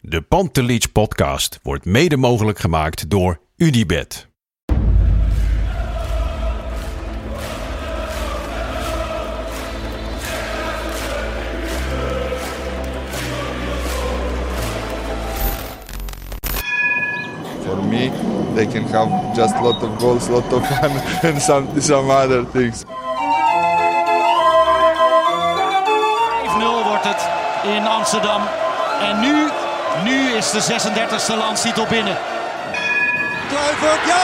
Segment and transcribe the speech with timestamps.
[0.00, 4.28] De Pantelich podcast wordt mede mogelijk gemaakt door Unibed.
[17.64, 18.10] For me,
[18.54, 20.90] they can have just lot of goals, lot of fun,
[21.32, 22.84] and some some other things.
[22.84, 22.88] 5-0
[26.84, 27.28] wordt het
[27.76, 28.42] in Amsterdam.
[29.00, 29.48] En nu,
[30.08, 32.16] nu is de 36e landstitel binnen.
[33.48, 34.22] Kluivert, ja!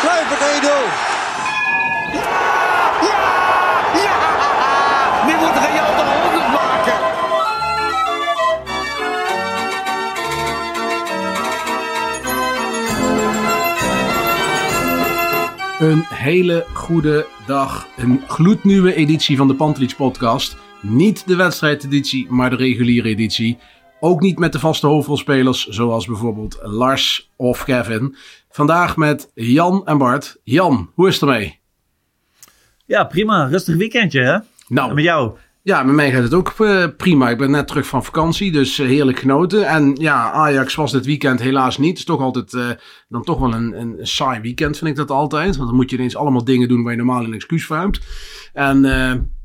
[0.00, 1.16] Kluivert 1-0.
[5.26, 6.98] Nu moet Real de 100 maken.
[15.78, 17.86] Een hele goede dag.
[17.96, 20.56] Een gloednieuwe editie van de Pantelich podcast.
[20.80, 23.58] Niet de wedstrijdeditie, maar de reguliere editie.
[24.00, 28.16] Ook niet met de vaste hoofdrolspelers, zoals bijvoorbeeld Lars of Kevin.
[28.50, 30.40] Vandaag met Jan en Bart.
[30.44, 31.58] Jan, hoe is het ermee?
[32.86, 33.46] Ja, prima.
[33.46, 34.38] Rustig weekendje, hè?
[34.68, 35.36] Nou, En met jou?
[35.62, 37.30] Ja, met mij gaat het ook eh, prima.
[37.30, 39.66] Ik ben net terug van vakantie, dus eh, heerlijk genoten.
[39.66, 41.88] En ja, Ajax was dit weekend helaas niet.
[41.88, 42.68] Het is toch altijd eh,
[43.08, 45.56] dan toch wel een, een saai weekend, vind ik dat altijd.
[45.56, 48.00] Want dan moet je ineens allemaal dingen doen waar je normaal een excuus voor hebt.
[48.52, 48.82] En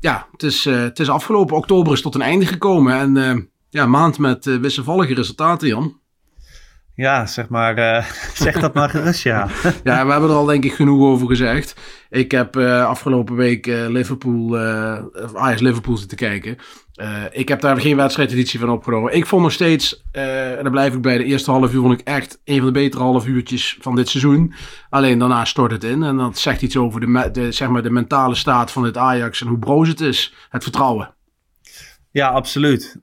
[0.00, 1.56] ja, het is, het is afgelopen.
[1.56, 2.94] Oktober is tot een einde gekomen.
[2.94, 6.00] En ja, maand met eh, wisselvallige resultaten, Jan.
[6.94, 8.04] Ja, zeg maar, eh,
[8.44, 9.48] zeg dat maar gerust, ja.
[9.84, 11.76] Ja, we hebben er al denk ik genoeg over gezegd.
[12.10, 14.58] Ik heb eh, afgelopen week Liverpool,
[15.34, 16.56] Ajax Liverpool zitten kijken.
[17.30, 19.14] Ik heb daar geen wedstrijdeditie van opgenomen.
[19.14, 22.06] Ik vond nog steeds, en daar blijf ik bij, de eerste half uur vond ik
[22.06, 24.54] echt een van de betere half uurtjes van dit seizoen.
[24.90, 26.02] Alleen daarna stort het in.
[26.02, 29.40] En dat zegt iets over de, de, zeg maar de mentale staat van dit Ajax
[29.40, 30.34] en hoe broos het is.
[30.48, 31.14] Het vertrouwen.
[32.10, 33.02] Ja, absoluut.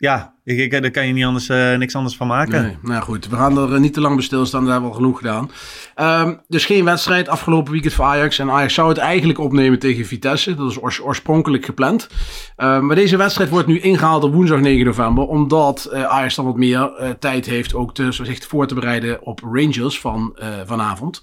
[0.00, 2.62] Ja, ik, daar kan je niet anders, eh, niks anders van maken.
[2.62, 4.96] Nee, nou goed, we gaan er eh, niet te lang bij stilstaan, daar hebben we
[4.96, 5.50] al genoeg gedaan.
[5.94, 8.38] Ehm, dus geen wedstrijd afgelopen weekend voor Ajax.
[8.38, 10.54] En Ajax zou het eigenlijk opnemen tegen Vitesse.
[10.54, 12.08] Dat is oors- oorspronkelijk gepland.
[12.56, 15.24] Ehm, maar deze wedstrijd wordt nu ingehaald op woensdag 9 november.
[15.24, 20.00] Omdat eh, Ajax dan wat meer tijd heeft ook zich voor te bereiden op Rangers
[20.00, 21.22] van vanavond.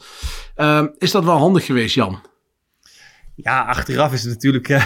[0.56, 2.20] Ehm, is dat wel handig geweest, Jan?
[3.44, 4.84] Ja, achteraf is het natuurlijk eh,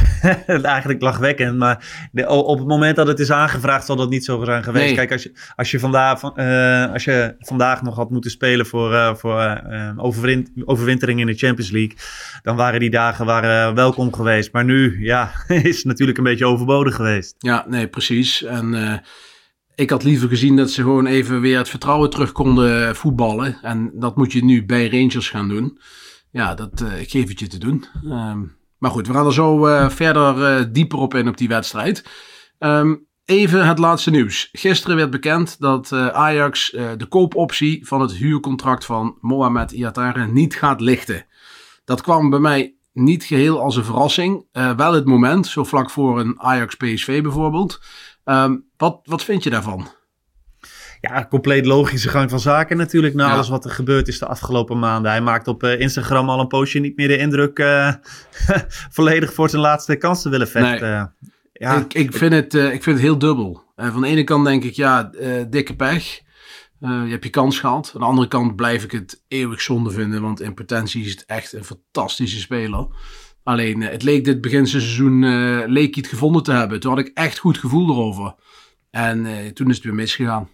[0.66, 1.58] eigenlijk lachwekkend.
[1.58, 4.86] Maar de, op het moment dat het is aangevraagd, zal dat niet zo zijn geweest.
[4.86, 4.96] Nee.
[4.96, 8.66] Kijk, als je, als, je vandaag, van- eh, als je vandaag nog had moeten spelen
[8.66, 11.96] voor, eh, voor eh, eh, overwin- overwintering in de Champions League,
[12.42, 14.52] dan waren die dagen waren welkom geweest.
[14.54, 17.36] Maar nu, ja, is het natuurlijk een beetje overbodig geweest.
[17.38, 18.44] Ja, nee, precies.
[18.44, 19.02] En
[19.76, 23.58] ik had liever gezien dat ze gewoon even weer het vertrouwen terug konden voetballen.
[23.62, 25.80] En dat moet je nu bij Rangers gaan doen.
[26.32, 27.86] Ja, dat, eh, ik geef je te doen.
[28.04, 28.40] Ehm,
[28.78, 32.06] maar goed, we gaan er zo eh, verder eh, dieper op in op die wedstrijd.
[32.58, 34.50] Ehm, even het laatste nieuws.
[34.52, 40.82] Gisteren werd bekend dat Ajax de koopoptie van het huurcontract van Mohamed Iatare niet gaat
[40.82, 41.26] lichten.
[41.86, 44.46] Dat kwam bij mij niet geheel als een verrassing.
[44.52, 47.80] Wel het moment, zo vlak voor een Ajax-PSV bijvoorbeeld.
[48.24, 49.88] Ehm, wat, wat vind je daarvan?
[51.02, 53.14] Ja, compleet logische gang van zaken natuurlijk.
[53.14, 53.34] Na Ja.
[53.34, 55.12] alles wat er gebeurd is de afgelopen maanden.
[55.12, 57.94] Hij maakt op eh, Instagram al een postje niet meer de indruk eh,
[58.98, 61.14] volledig voor zijn laatste kans te willen vechten.
[61.54, 63.64] Ja, ik, ik, vind het, eh, ik vind het heel dubbel.
[63.76, 65.12] Eh, van de ene kant denk ik, ja,
[65.50, 66.22] dikke pech.
[66.80, 67.92] Je hebt je kans gehad.
[67.94, 70.22] Aan de andere kant blijf ik het eeuwig zonde vinden.
[70.22, 72.88] Want in potentie is het echt een fantastische speler.
[73.44, 76.80] Alleen, het leek dit beginseizoen eh leek hij het gevonden te hebben.
[76.80, 78.36] Toen had ik echt goed gevoel erover.
[78.92, 80.50] En toen is het weer misgegaan.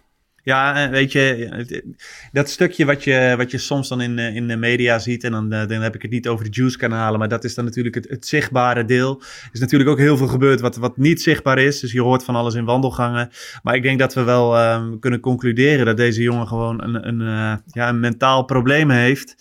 [0.48, 1.84] Ja, eh, weet je,
[2.32, 5.32] dat stukje wat je, wat je soms dan in, eh, in de media ziet, en
[5.32, 7.94] dan, eh, dan heb ik het niet over de Juice-kanalen, maar dat is dan natuurlijk
[7.94, 9.20] het, het zichtbare deel.
[9.20, 12.24] Er is natuurlijk ook heel veel gebeurd wat, wat niet zichtbaar is, dus je hoort
[12.24, 13.30] van alles in wandelgangen.
[13.62, 17.20] Maar ik denk dat we wel ehm, kunnen concluderen dat deze jongen gewoon een, een,
[17.20, 19.36] eh, ja, een mentaal probleem heeft.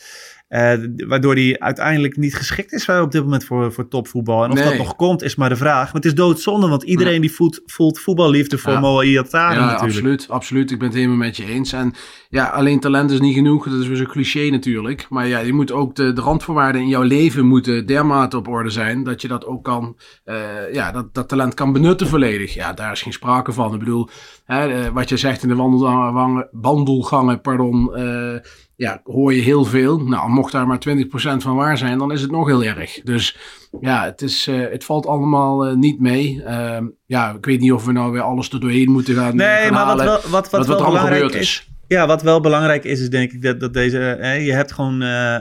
[0.49, 0.73] Uh,
[1.07, 4.43] waardoor hij uiteindelijk niet geschikt is op dit moment voor, voor topvoetbal.
[4.43, 5.85] En of dat nog komt, is maar de vraag.
[5.85, 8.79] Maar het is doodzonde, want iedereen die voelt, voelt voetballiefde voor ja.
[8.79, 9.95] Moa Iatare ja, natuurlijk.
[9.95, 10.71] absoluut, absoluut.
[10.71, 11.73] Ik ben het helemaal met je eens.
[11.73, 11.93] En
[12.29, 13.69] ja, alleen talent is niet genoeg.
[13.69, 15.05] Dat is weer zo'n cliché natuurlijk.
[15.09, 18.69] Maar ja, je moet ook de, de randvoorwaarden in jouw leven moeten dermate op orde
[18.69, 19.03] zijn.
[19.03, 22.53] Dat je dat ook kan, uh, ja, dat, dat talent kan benutten volledig.
[22.53, 23.73] Ja, daar is geen sprake van.
[23.73, 24.09] Ik bedoel,
[24.45, 28.35] hè, wat je zegt in de wandelgangen, wandelgangen pardon, uh,
[28.77, 29.99] ja, hoor je heel veel.
[29.99, 30.91] Nou, mocht daar maar 20%
[31.37, 33.01] van waar zijn, dan is het nog heel erg.
[33.03, 33.37] Dus
[33.81, 36.41] ja, het, is, uh, het valt allemaal uh, niet mee.
[36.45, 39.35] Uh, ja, ik weet niet of we nou weer alles er doorheen moeten gaan.
[39.35, 40.05] Nee, gaan maar halen.
[40.05, 41.69] wat, wel, wat, wat, wat, er belangrijk is.
[41.87, 43.97] Ja, wat wel belangrijk is, is denk ik dat, dat deze.
[43.97, 45.35] Hè, je hebt gewoon uh,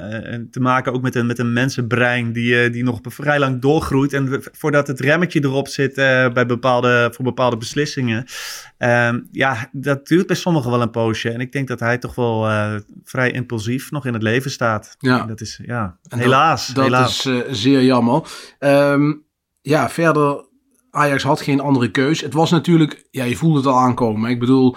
[0.51, 4.13] te maken ook met een, met een mensenbrein die, uh, die nog vrij lang doorgroeit.
[4.13, 8.25] En voordat het remmetje erop zit uh, bij bepaalde, voor bepaalde beslissingen.
[9.33, 11.31] ja, dat duurt bij sommigen wel een poosje.
[11.31, 12.49] En ik denk dat hij toch wel
[13.05, 14.97] vrij impulsief nog in het leven staat.
[14.99, 15.21] Ja.
[15.21, 16.67] En dat is, ja, En helaas.
[16.67, 17.27] Dat, dat helaas.
[17.27, 18.23] is zeer jammer.
[18.59, 19.25] Um,
[19.63, 20.45] ja, verder.
[20.91, 22.21] Ajax had geen andere keus.
[22.21, 24.31] Het was natuurlijk, ja, je voelde het al aankomen.
[24.31, 24.77] Ik bedoel,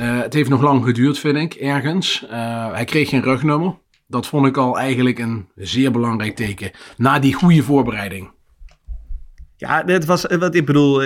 [0.00, 2.24] uh, het heeft nog lang geduurd, vind ik, ergens.
[2.30, 3.78] Uh, hij kreeg geen rugnummer.
[4.06, 6.70] Dat vond ik al eigenlijk een zeer belangrijk teken.
[6.96, 8.30] Na die goede voorbereiding.
[9.56, 11.02] Ja, het was wat ik bedoel.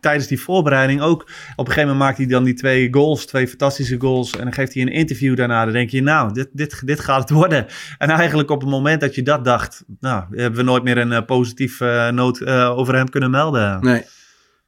[0.00, 1.22] Tijdens die voorbereiding ook.
[1.22, 1.28] Op
[1.66, 4.36] een gegeven moment maakt hij dan die twee goals, twee fantastische goals.
[4.36, 5.64] En dan geeft hij een interview daarna.
[5.64, 7.66] Dan denk je, nou, dit, dit, dit gaat het worden.
[7.98, 11.24] En eigenlijk op het moment dat je dat dacht, nou, hebben we nooit meer een
[11.24, 13.80] positief uh, noot over hem kunnen melden.
[13.80, 14.02] Nee.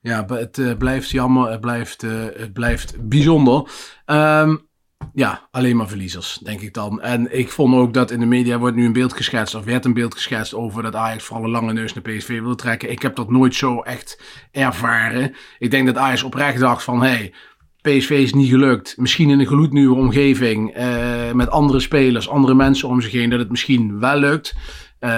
[0.08, 1.50] Ja, het uh, blijft jammer.
[1.50, 3.70] Het blijft, uh, het blijft bijzonder.
[4.06, 4.66] Um,
[5.12, 7.00] ja, alleen maar verliezers, denk ik dan.
[7.00, 9.84] En ik vond ook dat in de media wordt nu een beeld geschetst, of werd
[9.84, 12.90] een beeld geschetst over dat Ajax vooral een lange neus naar PSV wil trekken.
[12.90, 15.34] Ik heb dat nooit zo echt ervaren.
[15.58, 17.32] Ik denk dat Ajax oprecht dacht van, hey,
[17.80, 18.96] PSV is niet gelukt.
[18.96, 23.38] Misschien in een gloednieuwe omgeving, uh, met andere spelers, andere mensen om zich heen, dat
[23.38, 24.54] het misschien wel lukt.
[25.00, 25.10] Uh,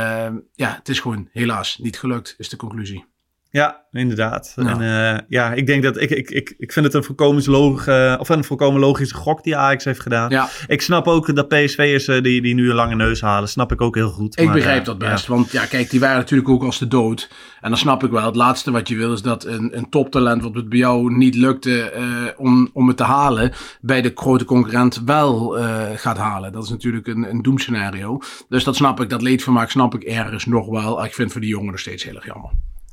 [0.53, 3.10] ja, het is gewoon helaas niet gelukt, is de conclusie.
[3.52, 4.52] Ja, inderdaad.
[4.56, 4.67] Ja.
[4.67, 7.87] En uh, ja, ik denk dat ik, ik, ik, ik vind het een volkomen, log,
[7.87, 10.31] uh, of een volkomen logische gok die Ajax heeft gedaan.
[10.31, 10.49] Ja.
[10.67, 13.81] Ik snap ook dat PSV'ers uh, die, die nu een lange neus halen, snap ik
[13.81, 14.38] ook heel goed.
[14.38, 15.35] Ik maar, begrijp dat best, ja.
[15.35, 17.31] want ja, kijk, die waren natuurlijk ook als de dood.
[17.61, 20.43] En dan snap ik wel, het laatste wat je wil is dat een, een toptalent,
[20.43, 21.93] wat het bij jou niet lukte
[22.37, 25.58] om, om het te halen, bij de grote concurrent wel
[25.94, 26.53] gaat halen.
[26.53, 28.19] Dat is natuurlijk een, een doemscenario.
[28.49, 31.05] Dus dat snap ik, dat leedvermaak snap ik ergens nog wel.
[31.05, 32.50] Ik vind het voor die jongen nog steeds heel erg jammer.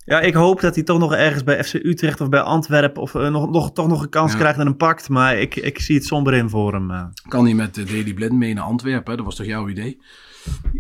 [0.10, 3.14] Ja, ik hoop dat hij toch nog ergens bij FC Utrecht of bij Antwerpen of
[3.14, 4.38] uh, nog, nog, toch nog een kans Ja.
[4.38, 5.10] krijgt en een pakt.
[5.10, 6.92] Maar ik, ik zie het somber in voor hem.
[6.92, 7.04] uh.
[7.28, 9.16] Kan hij met de Daily Blind mee naar Antwerpen?
[9.18, 10.02] Dat was toch jouw idee?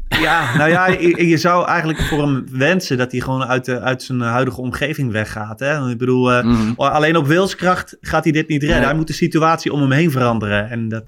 [0.10, 3.80] Ja, nou ja, je, je zou eigenlijk voor hem wensen dat hij gewoon uit, de,
[3.80, 5.60] uit zijn huidige omgeving weggaat.
[5.60, 5.90] Hè?
[5.90, 6.72] Ik bedoel, uh, Mhm.
[6.76, 8.84] alleen op wilskracht gaat hij dit niet redden.
[8.84, 10.70] Hij moet de situatie om hem heen veranderen.
[10.70, 11.08] En dat,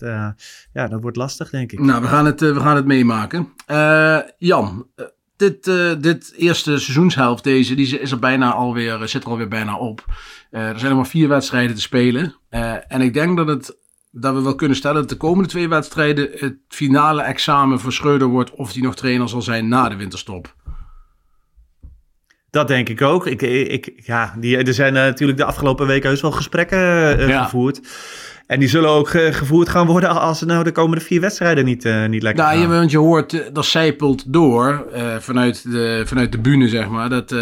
[0.73, 1.79] ja, dat wordt lastig, denk ik.
[1.79, 3.47] Nou, we gaan het, we gaan het meemaken.
[4.37, 4.85] Jan,
[5.39, 9.77] dit, uh, dit eerste seizoenshelft, deze, die is er bijna alweer, zit er alweer bijna
[9.77, 10.05] op.
[10.51, 12.35] Uh, er zijn nog maar vier wedstrijden te spelen.
[12.87, 13.77] En ik denk dat, het,
[14.11, 18.27] dat we wel kunnen stellen dat de komende twee wedstrijden het finale examen voor Schreuder
[18.27, 20.55] wordt of hij nog trainer zal zijn na de winterstop.
[22.51, 23.27] Dat denk ik ook.
[23.27, 26.79] Ik, ik, ja, die, er zijn uh, natuurlijk de afgelopen weken heus wel gesprekken
[27.19, 27.43] uh, Ja.
[27.43, 27.79] gevoerd.
[28.47, 31.83] En die zullen ook uh, gevoerd gaan worden als nou de komende vier wedstrijden niet,
[32.07, 32.61] niet lekker Nou, gaan.
[32.61, 34.85] je, want je hoort, dat zijpelt door
[35.19, 37.09] vanuit, de, vanuit de bühne, zeg maar.
[37.09, 37.35] Dat,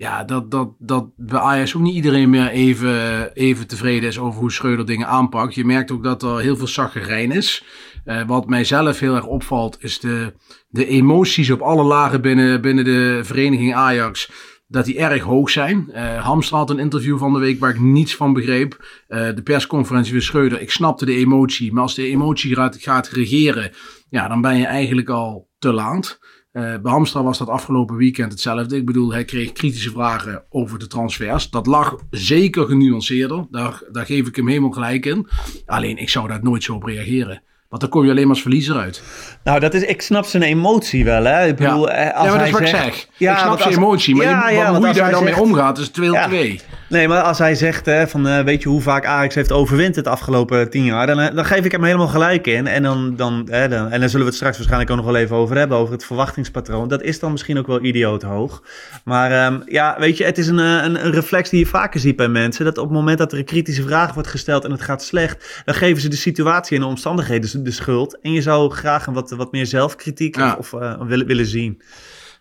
[0.00, 4.40] ja, dat, dat, dat bij Ajax ook niet iedereen meer even, even tevreden is over
[4.40, 5.54] hoe Schreuder dingen aanpakt.
[5.54, 7.64] Je merkt ook dat er heel veel zaggerijn is.
[8.04, 10.34] Uh, wat mij zelf heel erg opvalt, is de,
[10.68, 14.30] de emoties op alle lagen binnen, binnen de vereniging Ajax
[14.66, 15.90] dat die erg hoog zijn.
[15.94, 19.02] Uh, Hamstra had een interview van de week waar ik niets van begreep.
[19.08, 21.72] Uh, de persconferentie van Schreuder, ik snapte de emotie.
[21.72, 23.70] Maar als de emotie gaat, gaat regeren,
[24.08, 26.18] ja, dan ben je eigenlijk al te laat.
[26.52, 28.76] Uh, bij Hamstra was dat afgelopen weekend hetzelfde.
[28.76, 31.50] Ik bedoel, hij kreeg kritische vragen over de transfers.
[31.50, 33.46] Dat lag zeker genuanceerder.
[33.50, 35.28] Daar, daar geef ik hem helemaal gelijk in.
[35.66, 37.42] Alleen, ik zou daar nooit zo op reageren.
[37.70, 39.02] Want dan kom je alleen maar als verliezer uit.
[39.44, 41.24] Nou, dat is, ik snap zijn emotie wel.
[41.24, 41.46] Hè?
[41.46, 41.94] Ik bedoel, ja.
[41.94, 43.06] eh, als ja, maar dat is wat zegt, ik zeg.
[43.16, 44.14] Ja, ik snap zijn als- emotie.
[44.16, 46.26] Maar Ja, je, ja, hoe je daar dan mee omgaat, is 2 Ja.
[46.26, 49.52] 2 Nee, maar als hij zegt hè, van eh, weet je hoe vaak Ajax heeft
[49.52, 52.66] overwint het afgelopen tien jaar, dan, eh, dan geef ik hem helemaal gelijk in.
[52.66, 55.16] En dan, dan, hè, dan, en dan zullen we het straks waarschijnlijk ook nog wel
[55.16, 56.88] even over hebben, over het verwachtingspatroon.
[56.88, 58.62] Dat is dan misschien ook wel idioot hoog.
[59.04, 62.16] Maar ehm, ja, weet je, het is een, een, een reflex die je vaker ziet
[62.16, 62.64] bij mensen.
[62.64, 65.62] Dat op het moment dat er een kritische vraag wordt gesteld en het gaat slecht,
[65.64, 68.20] dan geven ze de situatie en de omstandigheden de schuld.
[68.20, 70.56] En je zou graag een wat, wat meer zelfkritiek Ja.
[70.58, 71.82] of, of, eh, willen, willen zien.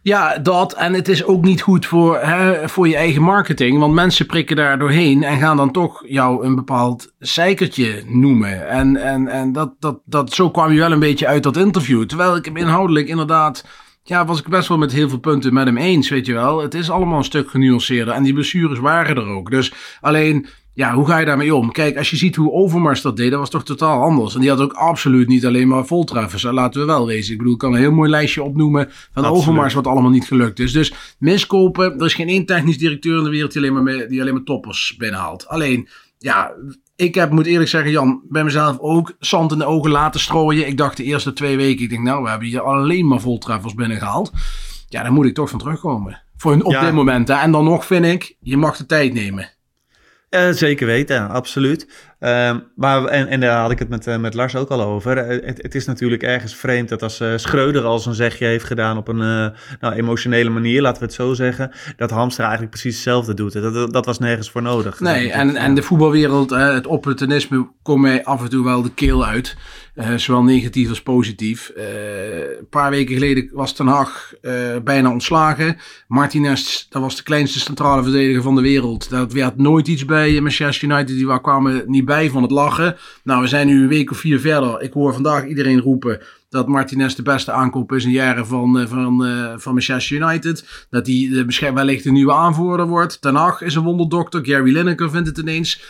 [0.01, 0.73] Ja, dat.
[0.73, 3.79] En het is ook niet goed voor, hè, voor je eigen marketing.
[3.79, 8.67] Want mensen prikken daar doorheen en gaan dan toch jou een bepaald zeikertje noemen.
[8.67, 12.05] En, en, en dat, dat, dat, zo kwam je wel een beetje uit dat interview.
[12.05, 13.63] Terwijl ik hem inhoudelijk inderdaad
[14.03, 16.61] ja, was ik best wel met heel veel punten met hem eens, weet je wel.
[16.61, 19.51] Het is allemaal een stuk genuanceerder en die blessures waren er ook.
[19.51, 21.71] Dus alleen, ja, hoe ga je daarmee om?
[21.71, 24.35] Kijk, als je ziet hoe Overmars dat deed, dat was toch totaal anders.
[24.35, 26.43] En die had ook absoluut niet alleen maar voltreffers.
[26.43, 27.31] Laten we wel wezen.
[27.31, 29.41] Ik bedoel, ik kan een heel mooi lijstje opnoemen van absoluut.
[29.41, 30.71] Overmars wat allemaal niet gelukt is.
[30.71, 34.07] Dus miskopen, er is geen één technisch directeur in de wereld die alleen maar, mee,
[34.07, 35.47] die alleen maar toppers binnenhaalt.
[35.47, 36.53] Alleen, ja,
[36.95, 40.67] ik heb, moet eerlijk zeggen, Jan, bij mezelf ook zand in de ogen laten strooien.
[40.67, 43.73] Ik dacht de eerste twee weken, ik denk nou, we hebben hier alleen maar voltreffers
[43.73, 44.31] binnengehaald.
[44.87, 46.21] Ja, daar moet ik toch van terugkomen.
[46.37, 46.81] Voor een, op ja.
[46.81, 47.27] dit moment.
[47.27, 47.33] Hè.
[47.33, 49.49] En dan nog vind ik, je mag de tijd nemen.
[50.29, 51.87] Uh, zeker weten, absoluut.
[52.19, 55.17] Uh, maar, en, en daar had ik het met, uh, met Lars ook al over.
[55.17, 59.07] Het, het, is natuurlijk ergens vreemd dat als Schreuder al zo'n zegje heeft gedaan op
[59.07, 59.17] een
[59.79, 63.53] nou, emotionele manier, laten we het zo zeggen, dat Hamster eigenlijk precies hetzelfde doet.
[63.53, 64.99] Dat, dat, dat was nergens voor nodig.
[64.99, 69.25] Nee, en, en de voetbalwereld, het opportunisme komt mij af en toe wel de keel
[69.25, 69.55] uit.
[70.15, 71.71] Zowel negatief als positief.
[71.75, 74.33] een paar weken geleden was Ten Hag
[74.83, 75.77] bijna ontslagen.
[76.07, 79.09] Martinez, dat was de kleinste centrale verdediger van de wereld.
[79.09, 81.07] Dat werd nooit iets bij Manchester United.
[81.15, 82.97] Die kwamen niet bij van het lachen.
[83.23, 84.81] Nou, we zijn nu een week of vier verder.
[84.81, 89.25] Ik hoor vandaag iedereen roepen dat Martinez de beste aankoop is in jaren van, van,
[89.57, 90.87] van Manchester United.
[90.89, 93.21] Dat hij uh, wellicht de nieuwe aanvoerder wordt.
[93.21, 94.45] Ten Hag is een wonderdokter.
[94.45, 95.81] Gary Lineker vindt het ineens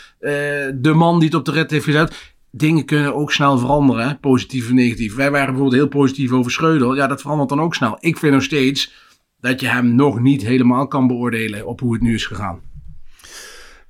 [0.76, 2.38] de man die het op de rit heeft gezet.
[2.52, 4.16] Dingen kunnen ook snel veranderen, hè?
[4.16, 5.16] positief of negatief.
[5.16, 6.96] Wij waren bijvoorbeeld heel positief over Schreuder.
[6.96, 7.98] Ja, dat verandert dan ook snel.
[8.00, 8.94] Ik vind nog steeds
[9.40, 12.62] dat je hem nog niet helemaal kan beoordelen op hoe het nu is gegaan.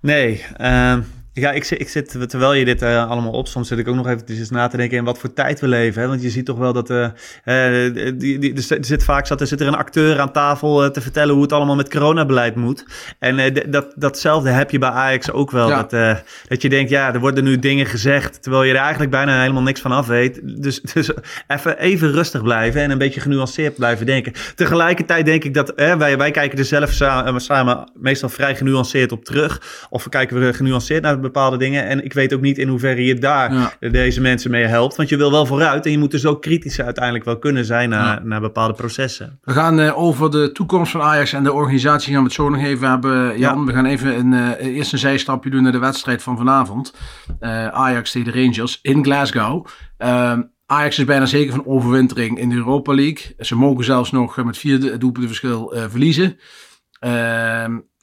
[0.01, 0.97] Nee, uh,
[1.33, 4.07] ja, ik ik zit, terwijl je dit uh, allemaal op, soms zit ik ook nog
[4.07, 6.01] even na te denken in wat voor tijd we leven.
[6.01, 6.07] Hè?
[6.07, 7.07] Want je ziet toch wel dat uh,
[7.45, 11.01] uh, die, die, er zit vaak zat, er zit er een acteur aan tafel te
[11.01, 12.85] vertellen hoe het allemaal met coronabeleid moet.
[13.19, 15.69] En dat, datzelfde heb je bij Ajax ook wel.
[15.69, 15.83] Ja.
[15.83, 19.41] Dat, dat je denkt, ja, er worden nu dingen gezegd, terwijl je er eigenlijk bijna
[19.41, 20.39] helemaal niks van af weet.
[20.43, 21.11] Dus, dus
[21.47, 24.33] even, even rustig blijven en een beetje genuanceerd blijven denken.
[24.55, 29.25] Tegelijkertijd denk ik dat, wij, wij kijken er zelf samen, samen meestal vrij genuanceerd op
[29.25, 29.61] terug.
[29.89, 31.85] Of we kijken we genuanceerd naar bepaalde dingen.
[31.85, 33.89] En ik weet ook niet in hoeverre je daar ja.
[33.89, 34.95] deze mensen mee helpt.
[34.95, 37.89] Want je wil wel vooruit en je moet dus ook kritisch uiteindelijk wel kunnen zijn
[37.89, 38.21] naar, ja.
[38.23, 39.39] naar bepaalde processen.
[39.43, 42.49] We gaan uh, over de toekomst van Ajax en de organisatie gaan we het zo
[42.49, 43.39] nog even hebben.
[43.39, 43.65] Jan, ja.
[43.65, 46.93] we gaan even een, uh, eerst een zijstapje doen naar de wedstrijd van vanavond.
[47.39, 49.65] Uh, Ajax tegen de Rangers in Glasgow.
[49.97, 53.35] Ehm, Ajax is bijna zeker van overwintering in de Europa League.
[53.39, 56.37] Ze mogen zelfs nog met vier doelpunten verschil verliezen.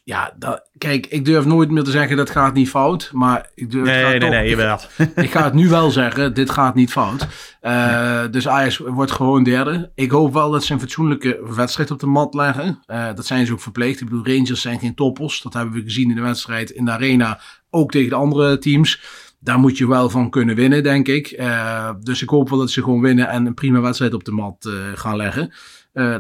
[0.07, 3.11] Ja, dat, kijk, ik durf nooit meer te zeggen dat gaat niet fout.
[3.13, 4.79] Maar ik durf nee, nee, toch, nee, jawel.
[4.99, 7.27] Ik, ik ga het nu wel zeggen, dit gaat niet fout.
[7.63, 9.91] Uh, dus Ajax wordt gewoon derde.
[9.95, 12.83] Ik hoop wel dat ze een fatsoenlijke wedstrijd op de mat leggen.
[12.87, 14.01] Uh, dat zijn ze ook verplicht.
[14.01, 15.43] Ik bedoel, Rangers zijn geen toppers.
[15.43, 17.41] Dat hebben we gezien in de wedstrijd in de arena.
[17.71, 19.03] Ook tegen de andere teams.
[19.41, 21.35] Daar moet je wel van kunnen winnen, denk ik.
[21.39, 24.33] Uh, dus ik hoop wel dat ze gewoon winnen en een prima wedstrijd op de
[24.33, 25.53] mat gaan leggen.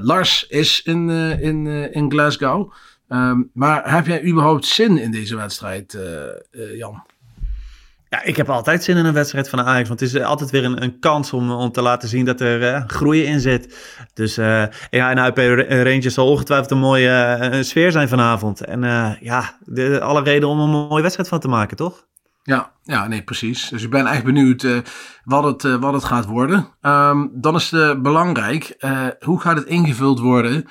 [0.00, 2.72] Lars is in, in, in Glasgow.
[3.08, 6.02] Um, maar heb jij überhaupt zin in deze wedstrijd, uh,
[6.50, 7.04] uh, Jan?
[8.08, 9.88] Ja, ik heb altijd zin in een wedstrijd van Ajax.
[9.88, 12.62] Want het is altijd weer een, een kans om, om te laten zien dat er
[12.62, 13.76] uh, groei in zit.
[14.14, 15.36] Dus uh, ja, en UP
[15.68, 18.64] Rangers zal ongetwijfeld een mooie uh, sfeer zijn vanavond.
[18.64, 18.80] En
[19.20, 22.06] ja, de, alle reden om een mooie wedstrijd van te maken, toch?
[22.42, 23.68] Ja, ja, nee, precies.
[23.68, 24.66] Dus ik ben echt benieuwd
[25.24, 26.68] wat, het, wat het gaat worden.
[26.82, 28.76] Um, dan is het belangrijk,
[29.24, 30.66] hoe gaat het ingevuld worden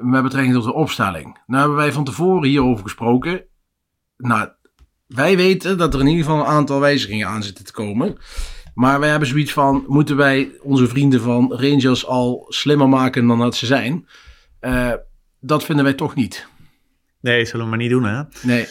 [0.00, 1.38] met betrekking tot de opstelling.
[1.46, 3.44] Nou hebben wij van tevoren hierover gesproken.
[4.16, 4.48] Nou,
[5.06, 8.18] wij weten dat er in ieder geval een aantal wijzigingen aan zitten te komen.
[8.74, 13.38] Maar wij hebben zoiets van, moeten wij onze vrienden van Rangers al slimmer maken dan
[13.38, 14.08] dat ze zijn?
[14.60, 14.92] Uh,
[15.40, 16.46] dat vinden wij toch niet.
[17.20, 18.22] Nee, zullen we maar niet doen hè?
[18.42, 18.66] Nee.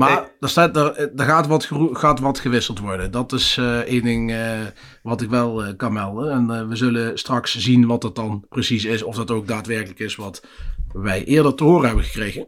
[0.00, 0.30] Maar nee.
[0.40, 3.10] er, staat, er, er gaat, wat, gaat wat gewisseld worden.
[3.10, 4.58] Dat is uh, één ding uh,
[5.02, 6.30] wat ik wel uh, kan melden.
[6.30, 9.02] En we zullen straks zien wat dat dan precies is.
[9.02, 10.46] Of dat ook daadwerkelijk is wat
[10.92, 12.46] wij eerder te horen hebben gekregen.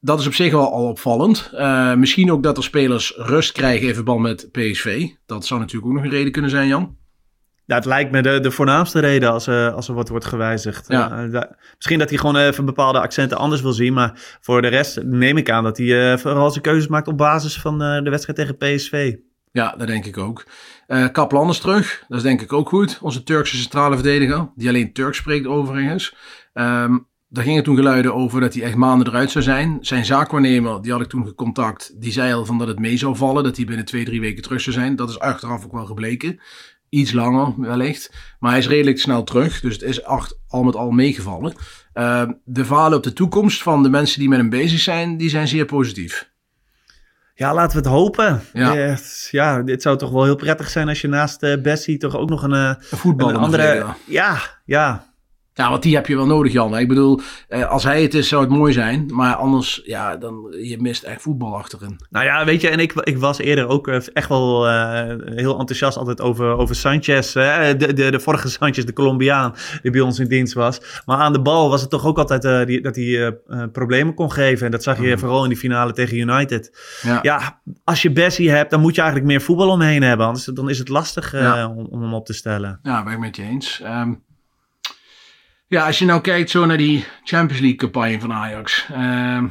[0.00, 1.50] dat is op zich wel al opvallend.
[1.96, 5.08] misschien ook dat er spelers rust krijgen in verband met PSV.
[5.26, 6.96] Dat zou natuurlijk ook nog een reden kunnen zijn, Jan.
[7.74, 10.84] Het lijkt me de, de voornaamste reden als, uh, als er wat wordt gewijzigd.
[10.88, 11.24] Ja.
[11.24, 13.92] Uh, da, misschien dat hij gewoon even bepaalde accenten anders wil zien.
[13.92, 17.16] Maar voor de rest neem ik aan dat hij uh, vooral zijn keuzes maakt op
[17.16, 19.14] basis van de wedstrijd tegen PSV.
[19.52, 20.44] Ja, dat denk ik ook.
[21.12, 22.04] Kaplan is terug.
[22.08, 22.98] Dat is denk ik ook goed.
[23.02, 24.50] Onze Turkse centrale verdediger.
[24.54, 26.14] Die alleen Turks spreekt overigens.
[26.54, 29.78] Um, daar gingen toen geluiden over dat hij echt maanden eruit zou zijn.
[29.80, 32.00] Zijn zaakwaarnemer, die had ik toen gecontact.
[32.00, 33.44] Die zei al van dat het mee zou vallen.
[33.44, 34.96] Dat hij binnen twee, drie weken terug zou zijn.
[34.96, 36.40] Dat is achteraf ook wel gebleken.
[36.92, 38.12] Iets langer wellicht.
[38.38, 39.60] Maar hij is redelijk snel terug.
[39.60, 41.54] Dus het is acht, al met al meegevallen.
[41.94, 45.28] Uh, de verhalen op de toekomst van de mensen die met hem bezig zijn, die
[45.28, 46.30] zijn zeer positief.
[47.34, 48.42] Ja, laten we het hopen.
[48.52, 48.74] Ja.
[48.74, 48.98] Ja,
[49.30, 52.28] ja dit zou toch wel heel prettig zijn als je naast uh, Bessie toch ook
[52.28, 53.86] nog een, uh, een een andere.
[54.06, 55.11] Ja, ja.
[55.54, 56.78] Ja, want die heb je wel nodig, Jan.
[56.78, 59.10] Ik bedoel, eh, als hij het is, zou het mooi zijn.
[59.14, 62.00] Maar anders, ja, dan je mist echt voetbal achterin.
[62.10, 65.58] Nou ja, weet je, en ik, ik was eerder ook eh, echt wel uh, heel
[65.58, 67.34] enthousiast altijd over, over Sanchez.
[67.34, 67.76] Hè?
[67.76, 71.02] De, de, de vorige Sanchez, de Colombiaan, die bij ons in dienst was.
[71.06, 73.36] Maar aan de bal was het toch ook altijd uh, die, dat hij
[73.72, 74.66] problemen kon geven.
[74.66, 75.18] En dat zag je mm.
[75.18, 76.78] vooral in die finale tegen United.
[77.02, 77.18] Ja.
[77.22, 77.60] ja.
[77.84, 80.26] als je Bessie hebt, dan moet je eigenlijk meer voetbal omheen hebben.
[80.26, 81.68] Anders dan is het lastig ja.
[81.68, 82.78] om, om, hem op te stellen.
[82.82, 83.82] Ja, ben ik met je eens.
[83.84, 84.22] Um,
[85.72, 88.86] ja, als je nou kijkt zo naar die Champions League campagne van Ajax.
[88.90, 89.44] Uh,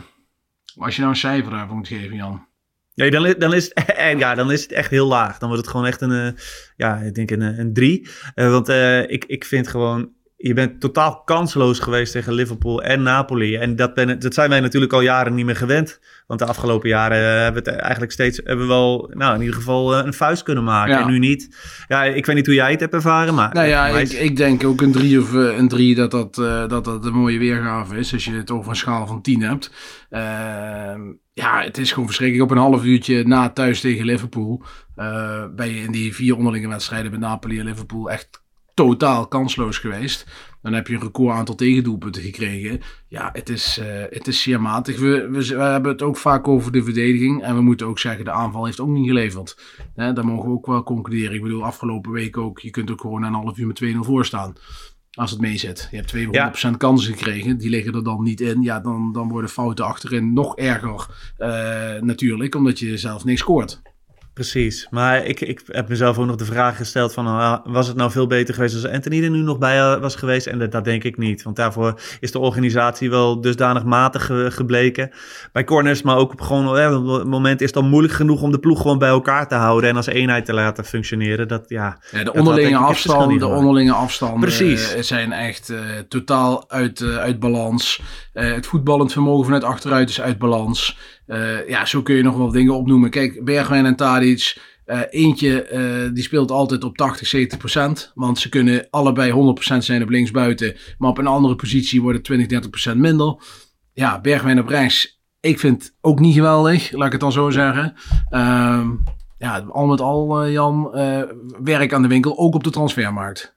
[0.75, 2.48] als je nou een cijfer daarvoor moet geven, Jan.
[2.96, 5.38] Nee, dan, dan, is het, ja, dan is het echt heel laag.
[5.38, 6.32] Dan wordt het gewoon echt een, uh,
[6.75, 8.10] ja, ik denk een, een drie.
[8.36, 8.70] Uh, want
[9.10, 10.12] ik, ik vind gewoon,
[10.42, 13.56] je bent totaal kansloos geweest tegen Liverpool en Napoli.
[13.56, 16.00] En dat, ben, dat zijn wij natuurlijk al jaren niet meer gewend.
[16.28, 19.56] Want de afgelopen jaren hebben we het eigenlijk steeds hebben we wel, nou, in ieder
[19.56, 20.94] geval een vuist kunnen maken.
[20.94, 21.02] Ja.
[21.02, 21.56] En nu niet.
[21.88, 23.54] Ja, ik weet niet hoe jij het hebt ervaren, maar.
[23.54, 26.84] Nou ja, ik, ik, denk ook een drie of een drie dat dat, uh, dat
[26.84, 28.14] dat een mooie weergave is.
[28.14, 29.72] Als je het over een schaal van 10 hebt.
[30.10, 30.20] Uh,
[31.34, 32.52] ja, het is gewoon verschrikkelijk.
[32.52, 34.64] Op een half uurtje na thuis tegen Liverpool.
[35.56, 38.41] Ben je in die vier onderlinge wedstrijden met Napoli en Liverpool echt
[38.82, 40.26] totaal kansloos geweest.
[40.62, 42.82] Dan heb je een record aantal tegendoelpunten gekregen.
[43.08, 45.00] Ja, het is, uh, het is zeer matig.
[45.00, 47.44] We, we, we, hebben het ook vaak over de verdediging.
[47.44, 49.58] En we moeten ook zeggen, de aanval heeft ook niet geleverd.
[49.96, 51.36] Daar mogen we ook wel concluderen.
[51.36, 52.60] Ik bedoel, afgelopen week ook.
[52.60, 54.54] Je kunt ook gewoon een half uur met 2-0 voor staan.
[55.12, 55.88] Als het meezet.
[55.92, 56.72] Je hebt 200% ja.
[56.78, 57.58] kansen gekregen.
[57.58, 58.62] Die liggen er dan niet in.
[58.62, 61.08] Ja, dan, dan worden fouten achterin nog erger.
[61.38, 63.82] Uh, natuurlijk, omdat je zelf niks scoort.
[64.34, 67.96] Precies, maar ik, ik heb mezelf ook nog de vraag gesteld van uh, was het
[67.96, 70.48] nou veel beter geweest als Anthony er nu nog bij uh, was geweest?
[70.48, 74.48] En dat, dat, denk ik niet, want daarvoor is de organisatie wel dusdanig matig ge
[74.52, 75.12] gebleken.
[75.52, 78.52] Bij corners, maar ook op gewoon op het moment is het dan moeilijk genoeg om
[78.52, 81.48] de ploeg gewoon bij elkaar te houden en als eenheid te laten functioneren.
[81.48, 85.00] Dat, ja, ja de onderlinge afstanden, de onderlinge afstanden Precies.
[85.00, 85.74] zijn echt
[86.08, 88.02] totaal uit, uit balans.
[88.34, 90.98] het voetballend vermogen vanuit achteruit is uit balans.
[91.32, 93.10] Uh, ja, zo kun je nog wel dingen opnoemen.
[93.10, 94.70] Kijk, Bergwijn en Tadic.
[94.86, 98.12] Uh, eentje uh, die speelt altijd op 80, 70 procent.
[98.16, 100.75] Want ze kunnen allebei 100 procent zijn op linksbuiten.
[100.98, 103.36] Maar op een andere positie wordt het 20, 30 procent minder.
[103.94, 105.22] Ja, Bergwijn op rechts.
[105.40, 107.94] Ik vind het ook niet geweldig, laat ik het dan zo zeggen.
[108.32, 108.90] Uh,
[109.38, 110.92] ja, al met al, Jan,
[111.64, 113.55] werk aan de winkel, ook op de transfermarkt.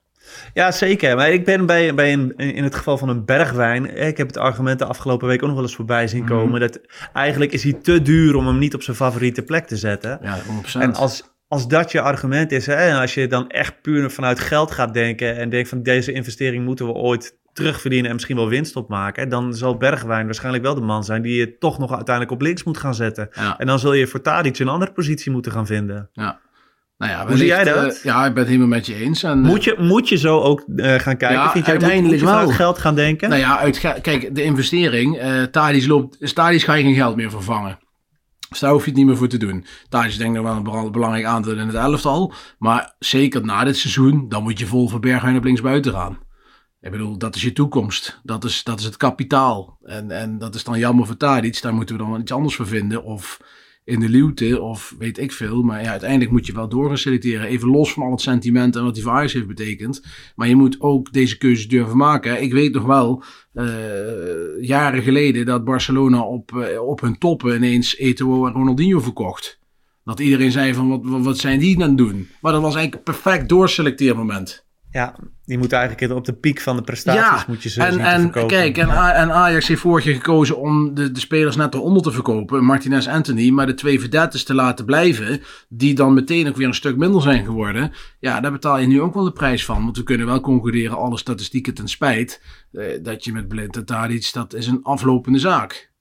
[0.54, 1.16] Ja, zeker.
[1.16, 3.96] Maar ik ben bij, bij een, in het geval van een bergwijn.
[3.96, 6.52] Ik heb het argument de afgelopen week ook nog wel eens voorbij zien komen.
[6.54, 6.58] Mm.
[6.58, 6.80] Dat
[7.12, 10.18] eigenlijk is hij te duur om hem niet op zijn favoriete plek te zetten.
[10.22, 10.80] Ja, 100%.
[10.80, 14.40] En als, als dat je argument is, hè, en als je dan echt puur vanuit
[14.40, 15.36] geld gaat denken.
[15.36, 19.28] en denkt van deze investering moeten we ooit terugverdienen en misschien wel winst opmaken.
[19.28, 22.64] dan zal Bergwijn waarschijnlijk wel de man zijn die je toch nog uiteindelijk op links
[22.64, 23.28] moet gaan zetten.
[23.32, 23.58] Ja.
[23.58, 26.08] En dan zul je voor Tadic een andere positie moeten gaan vinden.
[26.12, 26.40] Ja.
[26.96, 27.96] Nou ja, Hoe zie jij dat?
[27.96, 29.22] Uh, ja, ik ben het helemaal met je eens.
[29.22, 31.30] En, moet, je, moet je zo ook uh, gaan kijken?
[31.30, 32.56] Ja, Vind jij, uiteindelijk moet, moet je wel.
[32.56, 33.28] geld gaan denken?
[33.28, 35.22] Nou ja, uit, kijk, de investering.
[35.54, 37.78] Uh, loopt, ga je geen geld meer vervangen.
[38.48, 39.64] Dus daar hoef je het niet meer voor te doen.
[39.88, 42.32] Tadic denk ik wel een belangrijk aandeel in het elftal.
[42.58, 46.18] Maar zeker na dit seizoen, dan moet je vol voor Bergwijn op linksbuiten gaan.
[46.80, 48.20] Ik bedoel, dat is je toekomst.
[48.22, 49.78] Dat is, dat is het kapitaal.
[49.82, 51.62] En, en dat is dan jammer voor Tadic.
[51.62, 53.04] Daar moeten we dan iets anders voor vinden.
[53.04, 53.40] Of
[53.84, 55.62] in de luwte of weet ik veel.
[55.62, 57.46] Maar ja, uiteindelijk moet je wel door selecteren.
[57.46, 60.02] Even los van al het sentiment en wat die Ajax heeft betekend.
[60.36, 62.42] Maar je moet ook deze keuze durven maken.
[62.42, 63.22] Ik weet nog wel,
[63.54, 63.64] uh,
[64.60, 69.58] jaren geleden, dat Barcelona op, uh, op hun toppen ineens Eto'o en Ronaldinho verkocht.
[70.04, 72.28] Dat iedereen zei van, wat, wat zijn die het doen?
[72.40, 74.64] Maar dat was eigenlijk een perfect doorselecteermoment.
[74.94, 78.20] Ja, die moet eigenlijk op de piek van de prestaties ja, moet je ze en,
[78.20, 78.48] verkopen.
[78.48, 79.12] Kijk, en, ja.
[79.12, 82.64] en Ajax heeft vorig jaar gekozen om de, de spelers net eronder te verkopen.
[82.64, 85.40] Martinez Anthony, maar de twee vedettes te laten blijven.
[85.68, 87.92] Die dan meteen ook weer een stuk minder zijn geworden.
[88.20, 89.84] Ja, daar betaal je nu ook wel de prijs van.
[89.84, 92.42] Want we kunnen wel concluderen, alle statistieken ten spijt.
[92.72, 95.92] Eh, dat je met Blind en Tadic, dat is een aflopende zaak.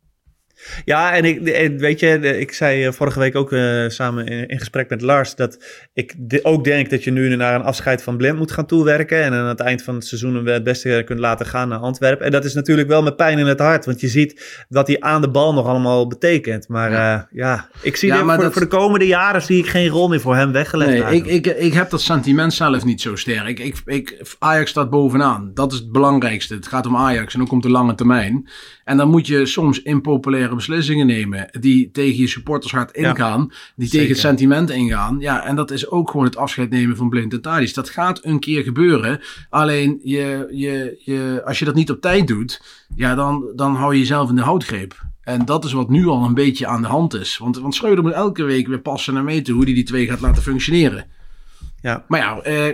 [0.86, 1.39] Ja, en ik,
[1.78, 5.65] weet je, ik zei vorige week ook uh, samen in, in, gesprek met Lars dat
[5.93, 9.23] ik de, ook denk dat je nu naar een afscheid van Blind moet gaan toewerken.
[9.23, 12.26] En aan het eind van het seizoen het beste kunt laten gaan naar Antwerpen.
[12.26, 14.99] En dat is natuurlijk wel met pijn in het hart, want je ziet wat hij
[14.99, 16.67] aan de bal nog allemaal betekent.
[16.67, 18.52] Maar ja, uh, ja ik zie ja, voor, dat...
[18.54, 21.04] voor, de komende jaren zie ik geen rol meer voor hem weggelegd.
[21.04, 23.60] Nee, ik, ik, ik heb dat sentiment zelf niet zo sterk.
[23.60, 25.52] Ik, ik, Ajax staat bovenaan.
[25.54, 26.56] Dat is het belangrijkste.
[26.56, 28.49] Het gaat om Ajax en ook om de lange termijn.
[28.84, 31.50] En dan moet je soms impopulaire beslissingen nemen.
[31.60, 33.52] Die tegen je supportershart ingaan.
[33.76, 35.19] die tegen het sentiment ingaan.
[35.19, 37.74] Ja, en dat is ook gewoon het afscheid nemen van Blind en.
[37.74, 39.22] Dat gaat een keer gebeuren.
[39.50, 42.62] Alleen je, je, je, als je dat niet op tijd doet,
[42.96, 45.02] ja, dan, dan hou je jezelf in de houtgreep.
[45.22, 47.38] En dat is wat nu al een beetje aan de hand is.
[47.38, 50.22] Want, want Schreuder moet elke week weer passen naar meten hoe hij die twee gaat
[50.22, 51.06] laten functioneren.
[51.84, 52.04] Ja.
[52.08, 52.67] Maar ja, eh,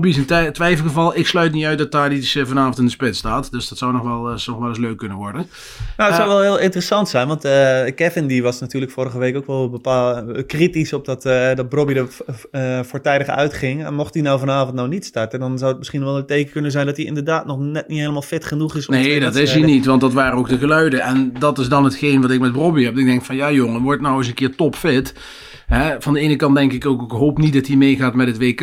[0.00, 1.16] is een twijfelgeval.
[1.16, 3.52] Ik sluit niet uit dat daar iets eh, vanavond in de spits staat.
[3.52, 5.46] Dus dat zou nog wel, uh, nog wel eens leuk kunnen worden.
[5.96, 7.28] Nou, het zou wel heel interessant zijn.
[7.28, 7.50] Want uh,
[7.94, 12.06] Kevin die was natuurlijk vorige week ook wel bepaald kritisch op dat, dat Robbie
[12.50, 13.84] er voortijdig uitging.
[13.84, 16.52] En mocht hij nou vanavond nou niet starten, dan zou het misschien wel een teken
[16.52, 18.86] kunnen zijn dat hij inderdaad nog net niet helemaal fit genoeg is.
[18.86, 21.00] Om nee, dat is hij niet, want dat waren ook de geluiden.
[21.00, 22.96] En dat is dan hetgeen wat ik met Robbie heb.
[22.96, 25.14] Ik denk van ja jongen, word nou eens een keer topfit.
[25.66, 28.26] Hè, van de ene kant denk ik ook, ik hoop niet dat hij meegaat met
[28.26, 28.60] het WK.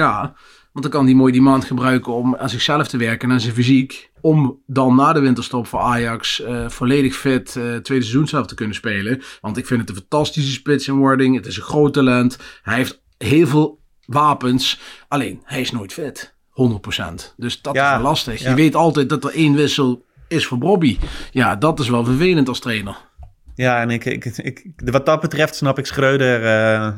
[0.72, 3.42] Want dan kan hij mooi die maand gebruiken om aan zichzelf te werken en aan
[3.42, 4.12] zijn fysiek.
[4.22, 8.56] Om dan na de winterstop voor Ajax uh, volledig fit uh, tweede seizoen zelf te
[8.56, 9.22] kunnen spelen.
[9.42, 11.36] Want ik vind het een fantastische spits in wording.
[11.36, 12.38] Het is een groot talent.
[12.62, 14.80] Hij heeft heel veel wapens.
[15.08, 16.36] Alleen, hij is nooit fit.
[16.50, 17.34] 100%.
[17.38, 18.42] Dus dat is wel lastig.
[18.42, 20.98] Je weet altijd dat er één wissel is voor Bobby.
[21.32, 22.98] Ja, dat is wel vervelend als trainer.
[23.62, 26.44] Ja, en ik, ik, ik, wat dat betreft snap ik Schreuder,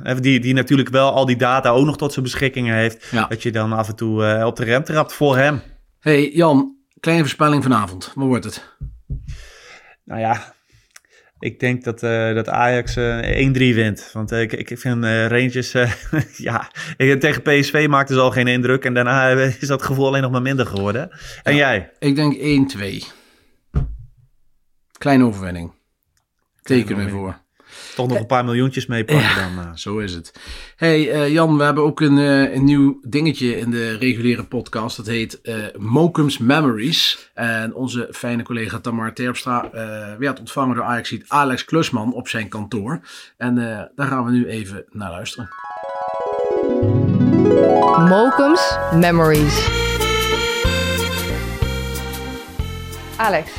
[0.06, 3.12] uh, die, die natuurlijk wel al die data ook nog tot zijn beschikking heeft.
[3.30, 5.62] Dat je dan af en toe uh, op de rem trapt voor hem.
[6.00, 8.12] hey Jan, kleine voorspelling vanavond.
[8.16, 8.76] Wat wordt het?
[10.06, 10.54] Nou ja,
[11.40, 12.96] ik denk dat, uh, dat Ajax 1-3
[13.52, 14.10] wint.
[14.14, 15.72] Want ik, ik vind Rangers,
[16.50, 18.86] ja, tegen PSV maakte ze al geen indruk.
[18.86, 19.30] En daarna
[19.62, 21.10] is dat gevoel alleen nog maar minder geworden.
[21.44, 21.92] En jij?
[22.00, 22.36] Ik denk
[22.78, 23.08] 1-2.
[24.98, 25.82] Kleine overwinning.
[26.64, 27.42] Teken we voor.
[27.96, 29.66] Toch nog een paar miljoentjes meepakken ja, dan.
[29.66, 29.72] Uh.
[29.76, 30.34] Zo is het.
[30.76, 34.98] Hey uh, Jan, we hebben ook een, uh, een nieuw dingetje in de reguliere podcast.
[34.98, 35.40] Dat heet
[35.78, 37.32] Mokums Memories.
[37.34, 39.70] En onze fijne collega Tamar Terpstra
[40.20, 43.00] werd ontvangen door ajax Alex Klusman op zijn kantoor.
[43.38, 43.56] En
[43.96, 45.50] daar gaan we nu even naar luisteren.
[48.10, 49.70] Mokums Memories.
[53.18, 53.52] Alex,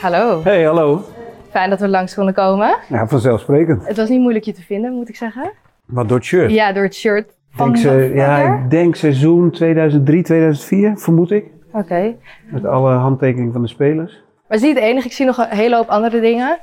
[0.00, 0.42] hallo.
[0.42, 1.11] Hey, hallo.
[1.52, 2.76] Fijn dat we langs konden komen.
[2.88, 3.86] Ja, vanzelfsprekend.
[3.86, 5.52] Het was niet moeilijk je te vinden, moet ik zeggen.
[5.84, 6.50] Wat door het shirt?
[6.50, 7.32] Ja, door het shirt.
[7.50, 11.44] Van denk ze, ja, ik denk seizoen 2003, 2004, vermoed ik.
[11.72, 12.14] Oké.
[12.50, 14.12] Met alle handtekeningen van de spelers.
[14.12, 15.06] Maar het is niet het enige.
[15.06, 16.58] Ik zie nog een hele hoop andere dingen.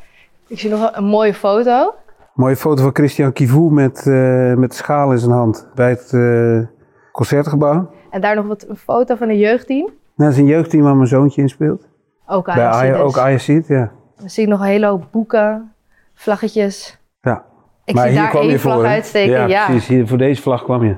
[0.48, 1.94] Ik zie nog een mooie foto.
[2.34, 6.12] Mooie foto van Christian Kivu met, uh, met de schaal in zijn hand bij het
[6.12, 6.60] uh,
[7.12, 7.90] concertgebouw.
[8.10, 9.86] En daar nog wat, een foto van een jeugdteam.
[9.86, 11.88] Nou, dat is een jeugdteam waar mijn zoontje in speelt.
[12.26, 12.80] Ook Ajax.
[12.80, 13.92] Bij Ook Ajax, ja.
[14.20, 15.74] Dan zie ik nog een hele hoop boeken,
[16.14, 17.00] vlaggetjes.
[17.22, 17.46] Ja.
[17.86, 19.34] Ik zie daar één vlag uitsteken.
[19.34, 19.88] Ja, ja, precies.
[19.88, 20.96] Hier, voor deze vlag kwam je.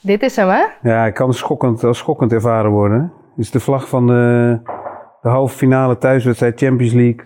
[0.00, 0.64] Dit is hem, hè?
[0.82, 3.12] Ja, het kan schokkend, als schokkend ervaren worden.
[3.36, 4.58] Dit is de vlag van de,
[5.22, 7.24] de halve finale thuiswedstrijd Champions League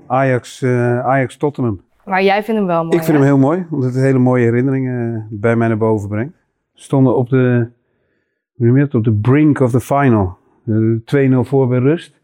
[0.00, 0.06] 2018-2019.
[0.06, 1.80] Ajax, uh, Ajax Tottenham.
[2.04, 4.44] Maar jij vindt hem wel mooi, Ik vind hem heel mooi, omdat het hele mooie
[4.44, 6.34] herinneringen eh, bij mij naar boven brengt.
[6.74, 7.68] We stonden op de,
[8.92, 10.36] op de brink of the final.
[10.66, 12.20] 2-0 voor bij rust.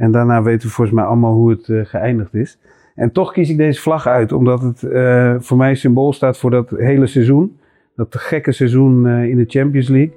[0.00, 2.58] En daarna weten we volgens mij allemaal hoe het uh, geëindigd is.
[2.94, 6.50] En toch kies ik deze vlag uit, omdat het uh, voor mij symbool staat voor
[6.50, 7.58] dat hele seizoen.
[7.96, 10.14] Dat gekke seizoen uh, in de Champions League.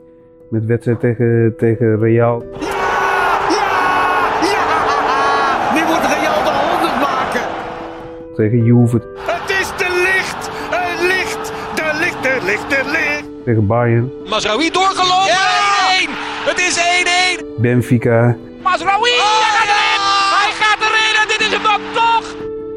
[0.50, 2.43] Met wedstrijd tegen, tegen Real.
[2.60, 2.67] Ja!
[3.50, 3.72] Ja!
[4.41, 5.74] Ja!
[5.74, 7.41] Nu moet Real de 100 maken!
[8.36, 9.02] Tegen Juve.
[9.15, 10.50] Het is te licht!
[10.76, 11.54] Het licht!
[11.76, 13.43] De licht, de licht, de licht!
[13.43, 14.12] Tegen Bayern.
[14.30, 15.26] Mazraoui doorgelopen!
[15.26, 16.08] Ja!
[16.08, 16.12] 1-1!
[16.50, 16.76] Het is
[17.58, 17.62] 1-1!
[17.62, 18.36] Benfica.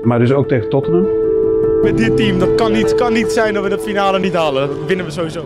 [0.07, 1.07] Maar dus ook tegen Tottenham.
[1.83, 4.69] Met dit team, dat kan niet, kan niet zijn dat we de finale niet halen.
[4.69, 5.45] Dat winnen we sowieso.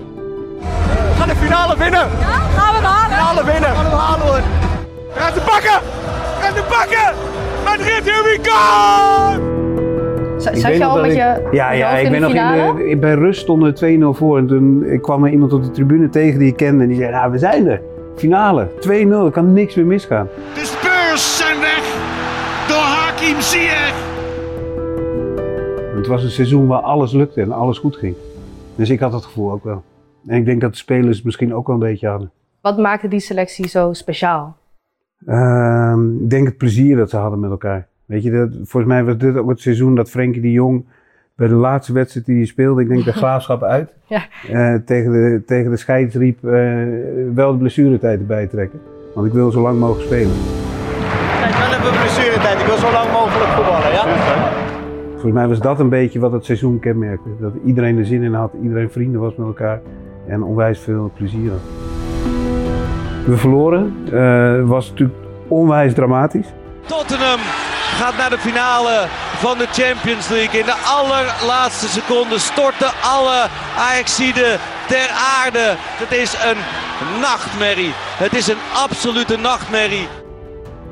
[0.59, 2.01] We gaan de finale winnen!
[2.01, 3.17] Ja, gaan we hem halen?
[3.17, 3.71] Finale winnen!
[3.71, 4.41] Gaan we hem halen hoor!
[5.15, 5.81] We gaan te pakken!
[5.81, 7.15] We gaan te pakken!
[7.65, 8.59] Madrid, here we go!
[10.39, 13.75] Zat je al met je Ja, ja ik ben nog in de, bij rust stonden
[14.15, 14.39] 2-0 voor.
[14.39, 16.83] En toen ik kwam er iemand op de tribune tegen die ik kende.
[16.83, 17.81] En die zei, nou we zijn er.
[18.17, 20.29] Finale, 2-0, er kan niks meer misgaan.
[20.55, 21.83] De Spurs zijn weg
[22.69, 24.10] door Hakim Ziyech.
[26.01, 28.15] Het was een seizoen waar alles lukte en alles goed ging.
[28.75, 29.83] Dus ik had dat gevoel ook wel.
[30.27, 32.31] En ik denk dat de spelers het misschien ook wel een beetje hadden.
[32.61, 34.57] Wat maakte die selectie zo speciaal?
[35.27, 37.87] Uh, ik denk het plezier dat ze hadden met elkaar.
[38.07, 40.85] Weet je, dat, volgens mij was dit ook het seizoen dat Frenkie de Jong
[41.35, 44.27] bij de laatste wedstrijd die hij speelde, ik denk de graafschap uit, ja.
[44.51, 46.53] uh, tegen, de, tegen de scheidsriep uh,
[47.35, 48.81] wel de blessuretijd erbij trekken.
[49.15, 50.33] Want ik wil zo lang mogelijk spelen.
[51.41, 52.61] Kijk, wel even blessuretijd.
[52.61, 54.80] Ik wil zo lang mogelijk voetballen, ja?
[55.21, 57.29] Volgens mij was dat een beetje wat het seizoen kenmerkte.
[57.41, 59.81] Dat iedereen er zin in had, iedereen vrienden was met elkaar
[60.27, 61.61] en onwijs veel plezier had.
[63.27, 63.95] We verloren.
[64.13, 66.47] Uh, was natuurlijk onwijs dramatisch.
[66.87, 67.39] Tottenham
[68.01, 69.07] gaat naar de finale
[69.37, 70.61] van de Champions League.
[70.61, 73.47] In de allerlaatste seconde storten alle
[73.79, 75.75] Ajaxiden ter aarde.
[75.77, 76.61] Het is een
[77.21, 77.93] nachtmerrie.
[78.25, 80.09] Het is een absolute nachtmerrie.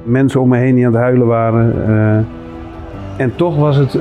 [0.02, 1.66] Mensen om me heen die aan het huilen waren.
[1.88, 3.98] Uh, en toch was het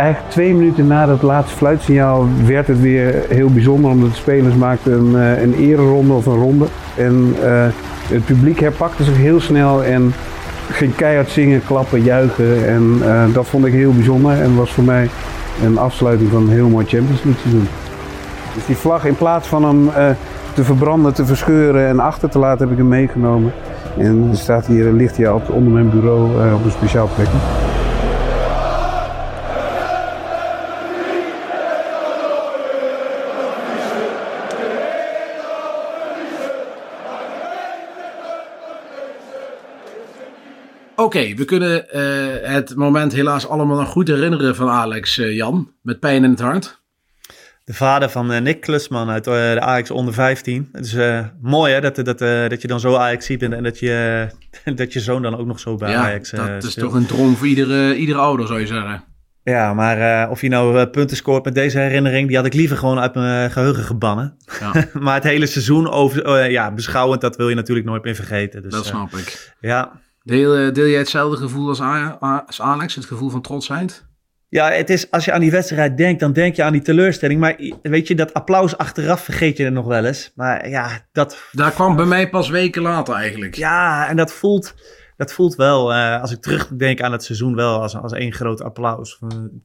[0.00, 3.90] eigenlijk twee minuten na dat laatste fluitsignaal werd het weer heel bijzonder.
[3.90, 6.66] Omdat de spelers maakten een, uh, een ereronde of een ronde.
[6.96, 7.66] En uh,
[8.08, 10.12] het publiek herpakte zich heel snel en
[10.70, 12.68] ging keihard zingen, klappen, juichen.
[12.68, 15.08] En uh, dat vond ik heel bijzonder en was voor mij
[15.64, 17.68] een afsluiting van een heel mooi Champions League seizoen.
[18.54, 19.90] Dus die vlag, in plaats van hem
[20.54, 23.52] te verbranden, te verscheuren en achter te laten, heb ik hem meegenomen.
[23.98, 27.69] En staat hier, ligt hier op, onder mijn bureau op een speciaal plekje.
[41.00, 45.72] Oké, we kunnen uh, het moment helaas allemaal nog goed herinneren van Alex uh, Jan,
[45.82, 46.80] met pijn in het hart.
[47.64, 50.68] De vader van uh, Nick Klusman uit de Ajax onder 15.
[50.72, 50.96] Het is
[51.40, 52.18] mooi hè, dat, dat,
[52.50, 54.26] dat je dan zo Ajax ziet en, en dat, je,
[54.74, 57.36] dat je zoon dan ook nog zo bij ja, Ajax dat is toch een droom
[57.36, 59.04] voor iedere, iedere ouder zou je zeggen.
[59.42, 62.98] Ja, maar of je nou punten scoort met deze herinnering, die had ik liever gewoon
[62.98, 64.36] uit mijn geheugen gebannen.
[64.60, 64.86] Ja.
[65.04, 68.62] maar het hele seizoen over, ja, beschouwend, dat wil je natuurlijk nooit meer vergeten.
[68.62, 69.54] Dus, dat snap ik.
[69.60, 71.80] Ja, Deel, deel jij hetzelfde gevoel als,
[72.46, 74.08] als Alex, het gevoel van trotsheid?
[74.50, 77.40] Ja, het is, als je aan die wedstrijd denkt, dan denk je aan die teleurstelling.
[77.40, 80.32] Maar weet je, dat applaus achteraf vergeet je er nog wel eens.
[80.34, 81.48] Maar ja, dat...
[81.52, 83.54] Daar kwam bij mij pas weken later eigenlijk.
[83.54, 84.74] Ja, en dat voelt,
[85.16, 88.62] dat voelt wel, uh, als ik terugdenk aan het seizoen, wel als, als één groot
[88.62, 89.20] applaus.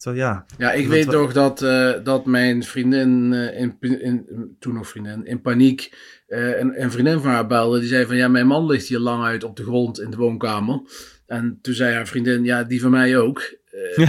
[0.08, 4.26] Uh, ja, ja, ik weet nog dat, uh, dat mijn vriendin, in, in,
[4.60, 7.80] toen nog vriendin, in paniek uh, een, een, vriendin van haar belde.
[7.80, 10.18] Die zei van ja, mijn man ligt hier lang uit op de grond in de
[10.18, 10.82] woonkamer.
[11.28, 13.54] En toen zei haar vriendin, ja, die van mij ook.
[13.98, 14.08] Uh,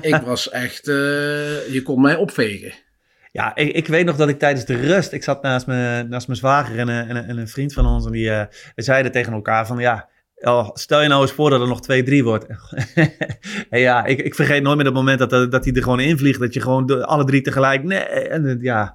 [0.14, 0.94] ik was echt, uh,
[1.72, 2.72] je kon mij opvegen.
[3.32, 6.26] Ja, ik, ik, weet nog dat ik tijdens de rust, ik zat naast, me, naast
[6.26, 8.06] mijn zwager en, en, en een vriend van ons.
[8.06, 10.08] En die zeiden tegen elkaar van ja,
[10.40, 11.80] Oh, stel je nou eens voor dat er nog
[12.20, 12.46] 2-3 wordt.
[13.70, 16.40] en ja, ik, ik vergeet nooit meer dat moment dat, dat hij er gewoon invliegt.
[16.40, 17.82] Dat je gewoon alle drie tegelijk.
[17.82, 18.94] Nee, en ja.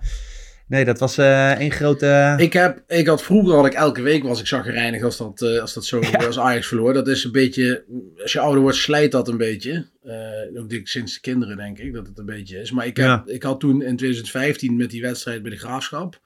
[0.67, 2.35] Nee, dat was uh, één grote...
[2.37, 5.61] Ik, heb, ik had vroeger had ik elke week was ik zagrijnig als dat, uh,
[5.61, 6.25] als dat zo ja.
[6.25, 6.93] als Ajax verloor.
[6.93, 7.83] Dat is een beetje,
[8.21, 9.85] als je ouder wordt slijt dat een beetje.
[10.05, 12.71] Uh, ook dik, sinds de kinderen denk ik dat het een beetje is.
[12.71, 13.23] Maar ik, heb, ja.
[13.25, 16.21] ik had toen in 2015 met die wedstrijd bij de Graafschap.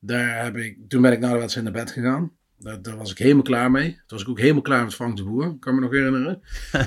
[0.00, 2.32] Daar heb ik, toen ben ik na de wedstrijd naar bed gegaan.
[2.58, 3.88] Daar, daar, was ik helemaal klaar mee.
[3.88, 6.42] Toen was ik ook helemaal klaar met Frank de Boer, kan me nog herinneren.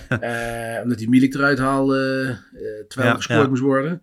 [0.83, 2.37] omdat die Milik eruit haalde,
[2.87, 4.01] terwijl ja, gescoord moest worden.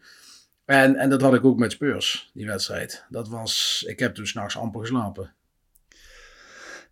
[0.71, 3.05] En, en dat had ik ook met Spurs, die wedstrijd.
[3.09, 5.33] Dat was, ik heb toen s'nachts amper geslapen.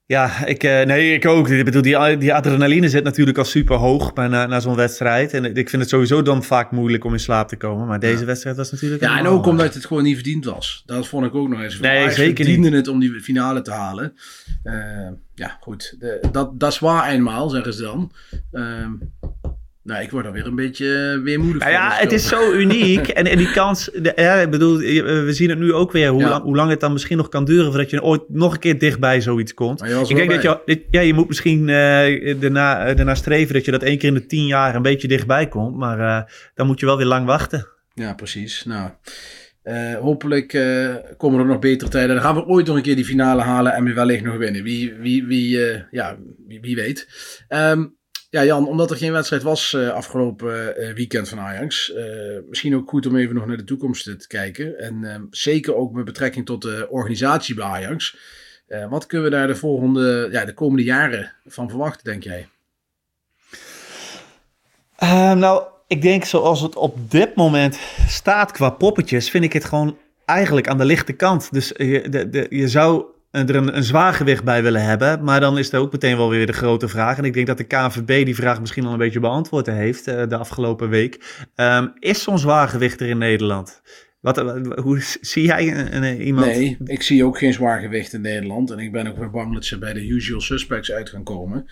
[0.07, 1.49] Ja, ik, uh, nee, ik ook.
[1.49, 5.33] Ik bedoel, die, die adrenaline zit natuurlijk al super hoog na, na zo'n wedstrijd.
[5.33, 7.87] En ik vind het sowieso dan vaak moeilijk om in slaap te komen.
[7.87, 8.25] Maar deze ja.
[8.25, 9.03] wedstrijd was natuurlijk...
[9.03, 10.83] Ja, en ook omdat het gewoon niet verdiend was.
[10.87, 11.81] Dat vond ik ook nog eens.
[11.81, 14.15] Nee, Ajax zeker verdiende het om die finale te halen.
[14.65, 15.97] Uh, ja, goed.
[15.99, 18.13] De, dat, dat is waar eenmaal, zeggen ze dan.
[18.53, 18.87] Uh,
[19.89, 23.09] nou, ik word er weer een beetje uh, weermoedig nou ja, het is zo uniek.
[23.19, 26.21] en, en die kans, de, ja, ik bedoel, we zien het nu ook weer, hoe,
[26.21, 26.29] ja.
[26.29, 28.79] lang, hoe lang het dan misschien nog kan duren voordat je ooit nog een keer
[28.79, 29.83] dichtbij zoiets komt.
[29.83, 33.83] Ik denk dat je, ja, je moet misschien uh, erna, erna streven dat je dat
[33.83, 35.77] één keer in de tien jaar een beetje dichtbij komt.
[35.77, 37.67] Maar uh, dan moet je wel weer lang wachten.
[37.95, 38.65] Ja, precies.
[38.65, 38.91] Nou,
[39.65, 42.15] uh, hopelijk uh, komen er nog betere tijden.
[42.15, 44.63] Dan gaan we ooit nog een keer die finale halen en we wellicht nog winnen.
[44.63, 47.09] Wie, wie, wie, uh, ja, wie, wie weet.
[47.49, 47.98] Um,
[48.31, 51.93] ja, Jan, omdat er geen wedstrijd was uh, afgelopen uh, weekend van Ajax.
[51.95, 54.79] Uh, misschien ook goed om even nog naar de toekomst te kijken.
[54.79, 58.17] En ehm, zeker ook met betrekking tot de organisatie bij Ajax.
[58.89, 62.49] wat kunnen we daar de volgende, ja, de komende jaren van verwachten, denk jij?
[65.35, 69.99] nou, ik denk zoals het op dit moment staat qua poppetjes, vind ik het gewoon
[70.25, 71.53] eigenlijk aan de lichte kant.
[71.53, 75.25] Dus je, de, de, je zou er een, een zwaargewicht bij willen hebben.
[75.25, 77.19] Maar dan is er ook meteen wel weer de grote vraag.
[77.19, 80.27] En ik denk dat de KNVB die vraag misschien al een beetje beantwoord heeft uh,
[80.29, 81.45] de afgelopen week.
[81.57, 83.83] Um, is zo'n zwaargewicht er in Nederland?
[84.21, 84.39] Wat,
[84.81, 86.47] hoe zie jij een, een, iemand?
[86.47, 88.71] Nee, ik zie ook geen zwaargewicht in Nederland.
[88.71, 91.67] En ik ben ook weer bang dat ze bij de usual suspects uit gaan komen.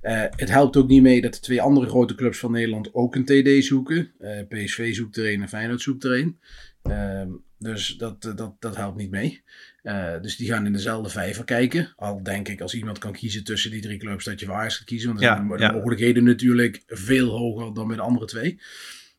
[0.00, 3.24] Het helpt ook niet mee dat de twee andere grote clubs van Nederland ook een
[3.24, 4.12] TD zoeken.
[4.48, 6.38] PSV zoekt er een en Feyenoord zoekt er een.
[6.82, 7.22] Uh,
[7.58, 9.42] dus dat, dat, dat helpt niet mee.
[9.82, 11.92] Uh, dus die gaan in dezelfde vijver kijken.
[11.96, 14.76] Al denk ik, als iemand kan kiezen tussen die drie clubs, dat je voor Ajax
[14.76, 15.08] gaat kiezen.
[15.08, 18.60] Want zijn de mogelijkheden natuurlijk veel hoger dan bij de andere twee.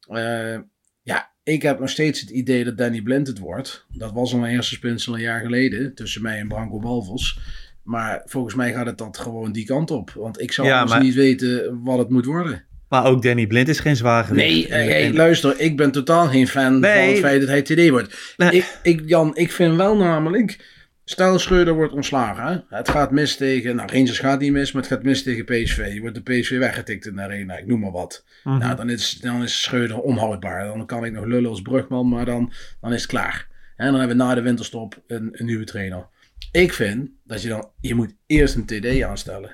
[0.10, 0.58] Uh,
[1.02, 3.86] ja, ik heb nog steeds het idee dat Danny Blind het wordt.
[3.90, 7.40] Dat was al een eerste spinsel een jaar geleden tussen mij en Branko Balvos.
[7.84, 10.12] Maar volgens mij gaat het dat gewoon die kant op.
[10.12, 11.02] Want ik zou ja, maar...
[11.02, 12.66] niet weten wat het moet worden.
[12.90, 16.80] Maar ook Danny Blind is geen zwaar Nee, hey, luister, ik ben totaal geen fan
[16.80, 17.04] Nee.
[17.04, 18.36] van het feit dat hij TD wordt.
[18.38, 20.72] Ik, ik, Jan, ik vind wel namelijk,
[21.06, 22.78] stel Schreuder wordt ontslagen, hè?
[22.78, 26.00] het gaat mis tegen, nou Rangers gaat niet mis, maar het gaat mis tegen PSV.
[26.00, 28.26] Wordt de PSV weggetikt in de arena, ik noem maar wat.
[28.44, 28.58] Mhm.
[28.58, 30.66] Nou, dan is, dan is Schreuder onhoudbaar.
[30.66, 33.48] Dan kan ik nog lullen als Brugman, maar dan, dan is het klaar.
[33.76, 36.08] En dan hebben we na de winterstop een, een nieuwe trainer.
[36.52, 39.52] Ik vind dat je dan, je moet eerst een TD aanstellen.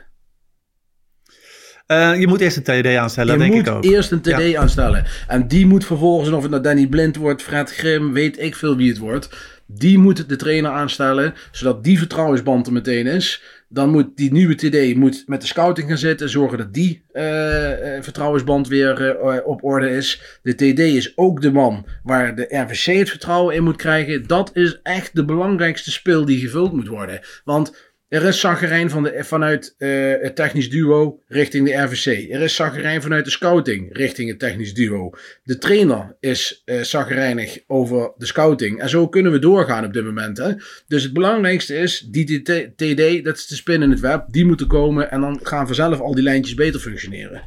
[1.90, 3.84] Eh, je moet eerst een TD aanstellen, je denk moet ik ook.
[3.84, 4.60] eerst een TD Ja.
[4.60, 5.06] aanstellen.
[5.28, 8.76] En die moet vervolgens, of het nou Danny Blind wordt, Fred Grim, weet ik veel
[8.76, 9.30] wie het wordt.
[9.66, 13.42] Die moet de trainer aanstellen, zodat die vertrouwensband er meteen is.
[13.70, 17.96] Dan moet die nieuwe TD moet met de scouting gaan zitten, zorgen dat die eh,
[17.98, 20.22] eh, vertrouwensband weer op orde is.
[20.44, 24.28] De TD is ook de man waar de RVC het vertrouwen in moet krijgen.
[24.28, 27.20] Dat is echt de belangrijkste speel die gevuld moet worden.
[27.44, 29.90] Want er is zaggerijn van de, vanuit eh,
[30.22, 32.32] het technisch duo richting de RVC.
[32.32, 35.10] Er is zaggerijn vanuit de scouting richting het technisch duo.
[35.44, 38.80] De trainer is zaggerijnig over de scouting.
[38.80, 40.38] En zo kunnen we doorgaan op dit moment.
[40.38, 40.54] Hè?
[40.88, 42.42] Dus het belangrijkste is, die
[42.76, 45.12] TD, dat is de spin in het web, die moeten komen.
[45.12, 47.42] En dan gaan vanzelf al die lijntjes beter functioneren.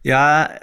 [0.00, 0.60] Ja,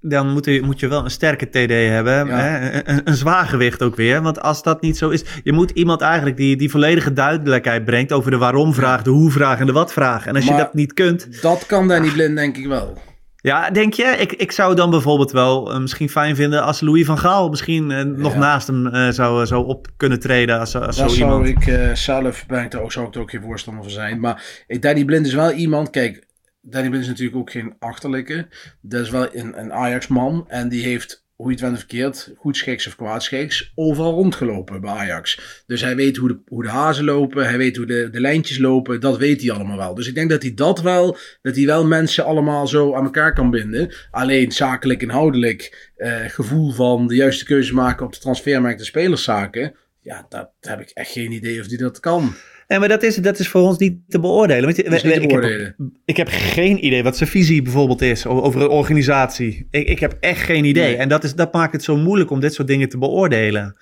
[0.00, 2.28] dan moet je, moet je wel een sterke TD hebben.
[2.28, 2.82] Hè?
[2.88, 4.22] Een, een zwaargewicht ook weer.
[4.22, 5.24] Want als dat niet zo is...
[5.42, 8.12] Je moet iemand eigenlijk die, die volledige duidelijkheid brengt...
[8.12, 10.26] over de waarom-vraag, de hoe-vraag en de wat-vraag.
[10.26, 11.42] En als je dat niet kunt...
[11.42, 12.98] Dat kan Danny Blind denk ik wel.
[13.42, 14.04] Ja, denk je?
[14.18, 16.62] Ik, ik zou dan bijvoorbeeld wel eh, misschien fijn vinden...
[16.62, 20.58] als Louis van Gaal misschien eh, nog naast hem eh, zou, zou op kunnen treden...
[20.58, 21.62] als, als Daar zo zou iemand.
[21.62, 24.20] ik eh, zelf, ben ik daar ook, zou ik er ook geen voorstander van zijn.
[24.20, 26.28] Maar Danny Blind is wel iemand, kijk,
[26.70, 28.48] Danny Blind is natuurlijk ook geen achterlijke.
[28.80, 32.56] Dat is wel een, een Ajax-man en die heeft, hoe je het went verkeerd, goed
[32.56, 35.62] schiks of kwaad schiks, overal rondgelopen bij Ajax.
[35.66, 38.58] Dus hij weet hoe de, hoe de hazen lopen, hij weet hoe de, de lijntjes
[38.58, 39.94] lopen, dat weet hij allemaal wel.
[39.94, 43.34] Dus ik denk dat hij dat wel, dat hij wel mensen allemaal zo aan elkaar
[43.34, 43.94] kan binden.
[44.10, 49.74] Alleen zakelijk, inhoudelijk, eh, gevoel van de juiste keuze maken op de transfermarkt en spelerszaken.
[50.02, 52.34] Ja, dat heb ik echt geen idee of die dat kan.
[52.70, 54.62] Nee, maar dat is, dat is voor ons niet te beoordelen.
[54.62, 55.30] Want, ik.
[55.30, 59.66] Heb, ik heb geen idee wat zijn visie bijvoorbeeld is over een organisatie.
[59.70, 60.84] Ik, ik heb echt geen idee.
[60.84, 60.96] Nee.
[60.96, 63.76] En dat, is, dat maakt het zo moeilijk om dit soort dingen te beoordelen.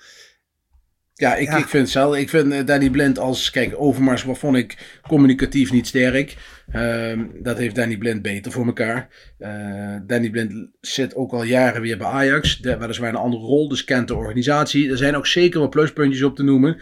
[1.13, 2.15] Ja, ik, ik vind zelf.
[2.15, 3.49] Ik vind eh, Danny Blind als.
[3.49, 6.37] Kijk, Overmars wat vond ik communicatief niet sterk.
[6.71, 9.07] Ehm, dat heeft Danny Blind beter voor elkaar.
[9.37, 12.57] Eh, Danny Blind zit ook al jaren weer bij Ajax.
[12.57, 14.89] De, weliswaar een andere rol, dus kent de organisatie.
[14.89, 16.77] Er zijn ook zeker wat pluspuntjes op te noemen.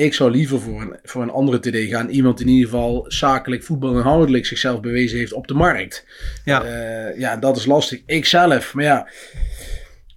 [0.00, 2.08] Ik zou liever voor een, voor een andere TD gaan.
[2.08, 6.06] Iemand die in ieder geval zakelijk, voetbal inhoudelijk zichzelf bewezen heeft op de markt.
[6.44, 8.02] Ja, Eh, ja dat is lastig.
[8.06, 9.08] Ik zelf, maar ja.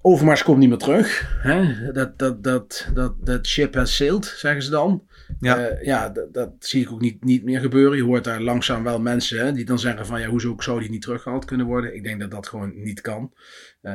[0.02, 1.38] Overmars komt niet meer terug.
[1.42, 1.92] Hè?
[1.92, 5.04] Dat, dat, dat, dat, dat ship has sailed, zeggen ze dan.
[5.40, 5.58] Ja.
[5.58, 7.98] Eh, ja, dat, dat zie ik ook niet, niet meer gebeuren.
[7.98, 10.20] Je hoort daar langzaam wel mensen hè, die dan zeggen van...
[10.20, 11.96] ja, hoezo zou die niet teruggehaald kunnen worden?
[11.96, 13.34] Ik denk dat dat gewoon niet kan.
[13.82, 13.94] eh,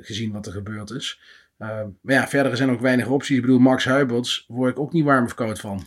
[0.00, 1.20] gezien wat er gebeurd is.
[1.60, 1.68] Eh,
[2.02, 3.36] maar ja, verder zijn er ook weinig opties.
[3.36, 5.84] Ik bedoel, Max Huiberts word ik ook niet warm of koud van.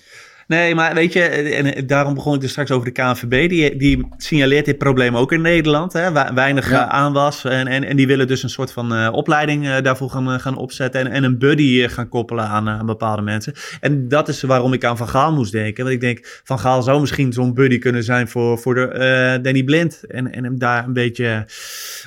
[0.47, 3.49] Nee, maar weet je, en daarom begon ik er straks over de KNVB.
[3.49, 5.93] Die, die signaleert dit probleem ook in Nederland.
[5.93, 6.33] Hè?
[6.33, 6.83] Weinig Ja.
[6.83, 7.43] eh, aanwas.
[7.45, 10.57] En, en, en die willen dus een soort van eh, opleiding eh, daarvoor gaan, gaan
[10.57, 11.01] opzetten.
[11.01, 13.53] En, en een buddy gaan koppelen aan, aan bepaalde mensen.
[13.79, 15.83] En dat is waarom ik aan Van Gaal moest denken.
[15.83, 19.63] Want ik denk, Van Gaal zou misschien zo'n buddy kunnen zijn voor, voor de, Danny
[19.63, 20.03] Blind.
[20.07, 21.45] En, en hem daar een beetje...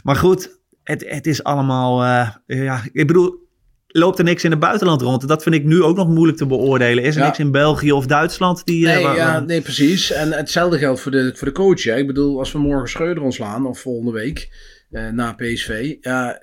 [0.03, 2.05] Maar goed, het, het is allemaal...
[2.47, 3.46] ja, ik bedoel,
[3.89, 5.29] loopt er niks in het buitenland rond.
[5.29, 7.05] Dat vind ik nu ook nog moeilijk te beoordelen.
[7.05, 7.27] Is er Ja.
[7.27, 8.87] niks in België of Duitsland die...
[8.89, 10.13] eh, Nee, waar- ja, nee, precies.
[10.13, 11.83] En hetzelfde geldt voor de, voor de coach.
[11.83, 11.97] Hè.
[11.97, 14.49] Ik bedoel, als we morgen Schreuder ontslaan, of volgende week,
[14.91, 16.41] eh, na PSV, ja,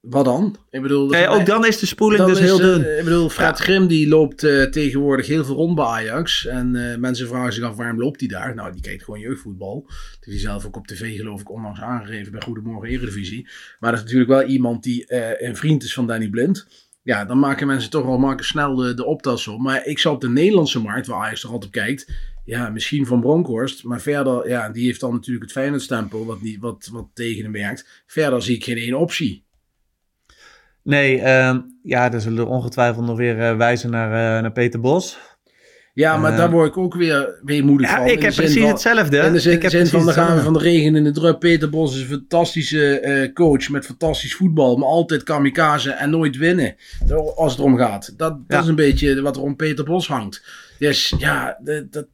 [0.00, 0.56] wat dan?
[0.70, 2.98] Ik bedoel, ook dan is de spoeling dus is, heel eh, dun.
[2.98, 6.46] ik bedoel, Fred Grim die loopt eh, tegenwoordig heel veel rond bij Ajax.
[6.46, 8.54] En eh, mensen vragen zich af waarom loopt hij daar?
[8.54, 9.82] Nou, die kijkt gewoon jeugdvoetbal.
[9.86, 13.48] Dat heeft hij zelf ook op tv geloof ik onlangs aangegeven bij Goedemorgen Eredivisie.
[13.78, 16.66] Maar dat is natuurlijk wel iemand die eh, een vriend is van Danny Blind.
[17.02, 19.60] Ja, dan maken mensen toch wel maken snel de, de optas op.
[19.60, 22.12] Maar ik zou op de Nederlandse markt, waar Ajax toch altijd op kijkt...
[22.44, 23.84] Ja, misschien van Bronkhorst.
[23.84, 26.26] Maar verder, ja, die heeft dan natuurlijk het Feyenoord-stempel...
[26.26, 28.04] Wat, niet, wat, wat tegen hem werkt.
[28.06, 29.46] Verder zie ik geen één optie.
[30.82, 35.18] Nee, ehm, ja, er zullen ongetwijfeld nog weer eh, wijzen naar, eh, naar Peter Bos.
[35.94, 38.06] Ja, maar Eh, daar word ik ook weer weemoedig Ja, van.
[38.06, 39.18] ik de heb precies van- hetzelfde.
[39.18, 41.10] In de zin, Ik heb zin van, dan gaan we van de regen in de
[41.10, 41.40] drup.
[41.40, 44.76] Peter Bos is een fantastische eh, coach met fantastisch voetbal.
[44.76, 46.76] Maar altijd kamikaze en nooit winnen.
[47.36, 48.06] Als het erom gaat.
[48.06, 48.60] Dat, dat Ja.
[48.60, 50.42] is een beetje wat er om Peter Bos hangt.
[50.78, 51.58] Dus ja,
[51.90, 52.06] dat...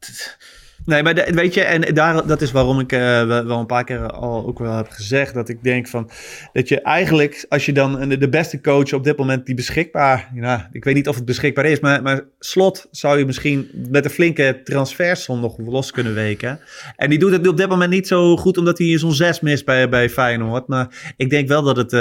[0.85, 4.11] Nee, maar weet je, en daar, dat is waarom ik eh, wel een paar keer
[4.11, 5.33] al ook wel heb gezegd.
[5.33, 6.09] Dat ik denk van,
[6.53, 10.61] dat je eigenlijk, als je dan de beste coach op dit moment die beschikbaar, nou,
[10.71, 14.11] ik weet niet of het beschikbaar is, maar, maar slot zou je misschien met een
[14.11, 16.59] flinke transfersom nog los kunnen weken.
[16.95, 19.65] En die doet het op dit moment niet zo goed, omdat hij zo'n zes mist
[19.65, 20.67] bij, bij Feyenoord.
[20.67, 21.99] Maar ik denk wel dat het eh,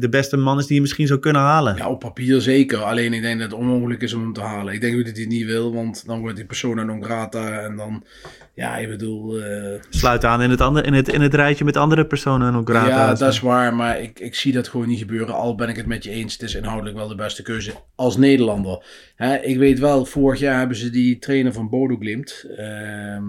[0.00, 1.76] de, beste man is die je misschien zou kunnen halen.
[1.76, 2.78] Ja, op papier zeker.
[2.78, 4.74] Alleen ik denk dat het onmogelijk is om hem te halen.
[4.74, 7.60] Ik denk dat hij het niet wil, want dan wordt hij persona non grata.
[7.60, 8.03] En dan,
[8.54, 9.38] ja, ik bedoel...
[9.42, 12.54] eh, Sluit aan in het, andere, in het, in het rijtje met andere personen en
[12.54, 12.88] ook gratis.
[12.90, 15.34] Ja, dat is waar, maar ik, ik zie dat gewoon niet gebeuren.
[15.34, 18.16] Al ben ik het met je eens, het is inhoudelijk wel de beste keuze als
[18.16, 18.84] Nederlander.
[19.16, 22.44] Hè, ik weet wel, vorig jaar hebben ze die trainer van Bodo Glimt.
[22.56, 23.24] ehm,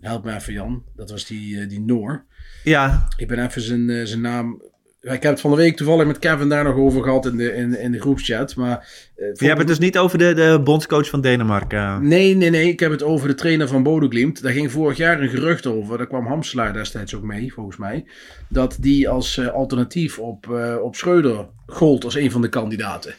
[0.00, 2.24] help me even Jan, dat was die, eh, die Noor.
[2.64, 3.08] Ja.
[3.16, 4.62] Ik ben even zijn, eh, zijn naam...
[5.02, 7.54] Ik heb het van de week toevallig met Kevin daar nog over gehad in de,
[7.54, 8.56] in, in de groepschat.
[8.56, 12.08] Maar, eh, Je hebt het dus niet over de, de bondscoach van Denemarken.
[12.08, 12.68] Nee, nee, nee.
[12.68, 14.42] Ik heb het over de trainer van Bodo Glimt.
[14.42, 15.98] Daar ging vorig jaar een gerucht over.
[15.98, 18.04] Daar kwam Hamselaar destijds ook mee, volgens mij.
[18.48, 23.14] Dat die als eh, alternatief op, eh, op Schreuder gold als een van de kandidaten.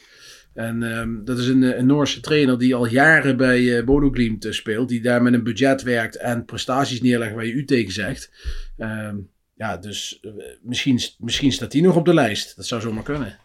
[0.53, 4.09] En ehm, dat is een, eh, een Noorse trainer die al jaren bij eh Bodo
[4.09, 4.89] Glimt speelt.
[4.89, 8.31] Die daar met een budget werkt en prestaties neerlegt waar je u tegen zegt.
[8.77, 9.15] Ehm,
[9.63, 12.55] ja, dus eh, misschien, misschien staat die nog op de lijst.
[12.55, 13.37] Dat zou zomaar kunnen.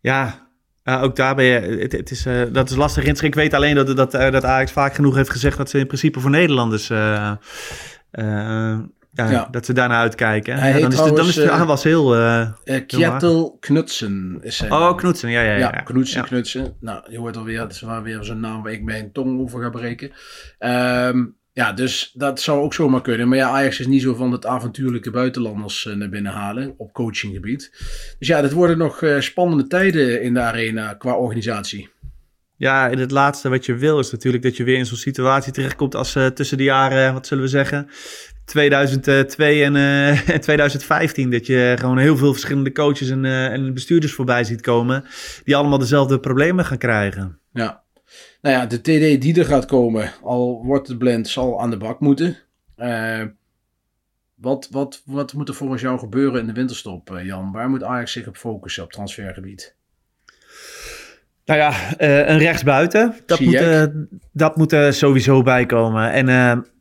[0.00, 0.48] Ja,
[0.84, 1.60] ook daar ben je.
[1.60, 3.16] Het, het is, eh, dat is lastig in.
[3.20, 5.86] Ik weet alleen dat, dat, eh, dat Ajax vaak genoeg heeft gezegd dat ze in
[5.86, 6.90] principe voor Nederlanders.
[6.90, 7.32] eh,
[8.10, 9.48] ja, Ja.
[9.50, 10.58] Dat ze daarnaar uitkijken.
[10.58, 12.16] Hij Ja, dan, is de, dan is de trouwens, aanwas heel.
[12.86, 14.96] Kjetil Knutsen is zijn Oh, naam.
[14.96, 15.70] Knudsen, ja, ja, ja, Ja.
[15.70, 16.22] Knutsen.
[16.24, 16.76] Knutsen.
[16.80, 19.70] Nou, je hoort alweer, het is weer zo'n naam waar ik mijn tong over ga
[19.70, 20.10] breken.
[20.58, 21.24] Ehm,
[21.58, 23.28] ja, dus dat zou ook zomaar kunnen.
[23.28, 26.92] Maar ja, Ajax is niet zo van het avontuurlijke buitenlanders eh, naar binnen halen op
[26.92, 27.70] coachinggebied.
[28.18, 31.88] Dus ja, dit worden nog eh, spannende tijden in de arena qua organisatie.
[32.56, 35.52] Ja, en het laatste wat je wil is natuurlijk dat je weer in zo'n situatie
[35.52, 37.88] terechtkomt als eh, tussen de jaren, wat zullen we zeggen,
[38.44, 41.30] 2002 en, eh, en 2015.
[41.30, 45.04] Dat je gewoon heel veel verschillende coaches en, en bestuurders voorbij ziet komen,
[45.44, 47.38] die allemaal dezelfde problemen gaan krijgen.
[47.52, 47.82] Ja.
[48.40, 51.76] Nou ja, de TD die er gaat komen, al wordt het blind, zal aan de
[51.76, 52.36] bak moeten.
[52.76, 53.22] Eh,
[54.34, 57.52] wat, wat, wat moet er volgens jou gebeuren in de winterstop, eh, Jan?
[57.52, 59.76] Waar moet Ajax zich op focussen op transfergebied?
[61.44, 63.90] Nou ja, eh, een rechtsbuiten, dat moet,
[64.32, 66.12] dat moet er sowieso bij komen.
[66.12, 66.26] En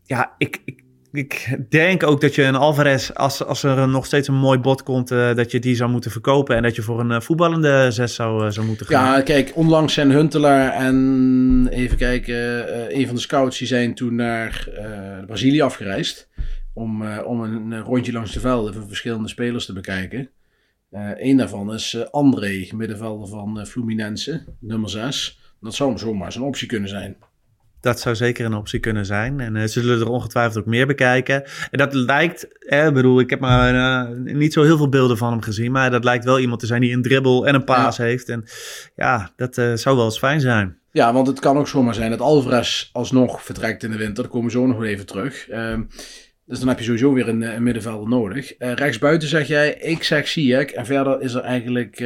[0.04, 4.28] ja, ik, ik, ik denk ook dat je een Alvarez, als, als er nog steeds
[4.28, 6.56] een mooi bod komt, eh, dat je die zou moeten verkopen.
[6.56, 9.16] En dat je voor een eh, voetballende zes zou, eh, zou moeten gaan.
[9.16, 12.36] Ja, kijk, onlangs zijn Huntelaar en even kijken,
[13.00, 14.70] een van de scouts die zijn toen naar
[15.26, 16.30] Brazilië afgereisd.
[16.74, 20.30] Om, om een, rondje langs de velden van verschillende spelers te bekijken.
[21.16, 25.40] Een daarvan is André, middenvelder van Fluminense, nummer 6.
[25.62, 27.18] Dat zou zomaar eens een optie kunnen zijn.
[27.82, 29.40] Dat zou zeker een optie kunnen zijn.
[29.40, 31.44] En eh, ze zullen er ongetwijfeld ook meer bekijken.
[31.72, 35.18] En dat lijkt, eh, ik bedoel, ik heb maar eh, niet zo heel veel beelden
[35.18, 35.72] van hem gezien.
[35.72, 38.30] Maar dat lijkt wel iemand te zijn die een dribbel en een paas heeft.
[38.30, 38.46] En
[38.96, 40.78] ja, dat eh, zou wel eens fijn zijn.
[40.92, 44.24] Ja, want het kan ook zomaar zijn dat Alvarez alsnog vertrekt in de winter.
[44.24, 45.50] Daar komen we zo nog wel even terug.
[45.50, 45.84] Ehm,
[46.46, 48.54] dus dan heb je sowieso weer een, een middenvelder nodig.
[48.58, 50.72] Rechtsbuiten zeg jij, ik zeg Ziyech.
[50.72, 52.04] En verder is er eigenlijk,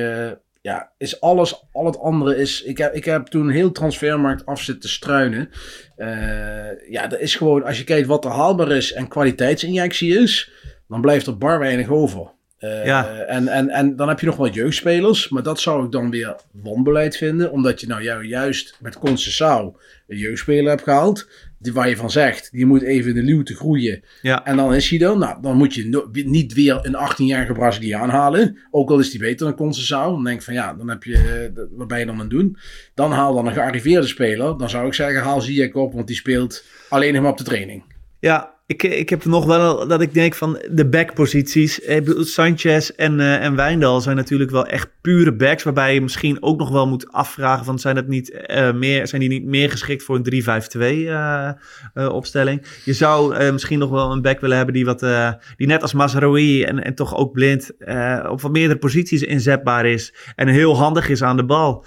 [0.61, 2.61] ja, is alles, al het andere is...
[2.63, 5.49] Ik heb, ik heb toen heel transfermarkt af zitten struinen.
[5.95, 10.51] Eh, ja, dat is gewoon, als je kijkt wat er haalbaar is en kwaliteitsinjectie is,
[10.87, 12.31] dan blijft er bar weinig over.
[12.57, 13.15] Eh, Ja.
[13.17, 16.35] en, en, en dan heb je nog wel jeugdspelers, maar dat zou ik dan weer
[16.51, 17.51] wanbeleid vinden.
[17.51, 21.27] Omdat je nou ju- juist met Concessao een jeugdspeler hebt gehaald.
[21.61, 24.03] Die, waar je van zegt, die moet even in de luwte groeien.
[24.21, 24.45] Ja.
[24.45, 25.19] En dan is hij dan.
[25.19, 28.57] Nou, dan moet je no- niet weer een 18-jarige Braziliaan halen.
[28.71, 30.11] Ook al is die beter dan Concessao.
[30.11, 32.29] Dan denk ik van ja, dan heb je, dat- wat ben je dan aan het
[32.29, 32.57] doen?
[32.93, 34.57] Dan haal dan een gearriveerde speler.
[34.57, 37.43] Dan zou ik zeggen, haal Ziyech op, want die speelt alleen nog maar op de
[37.43, 37.83] training.
[38.19, 41.79] Ja, ik, ik heb nog wel dat ik denk van de backposities.
[42.19, 45.63] Sanchez en, eh, en Wijndal zijn natuurlijk wel echt pure backs.
[45.63, 49.21] Waarbij je misschien ook nog wel moet afvragen: van, zijn, dat niet, eh, meer, zijn
[49.21, 51.49] die niet meer geschikt voor een 3-5-2 eh,
[51.93, 52.61] eh, opstelling?
[52.85, 55.81] Je zou eh, misschien nog wel een back willen hebben die, wat, eh, die net
[55.81, 60.13] als Mazraoui en, en toch ook blind eh, op wat meerdere posities inzetbaar is.
[60.35, 61.85] En heel handig is aan de bal.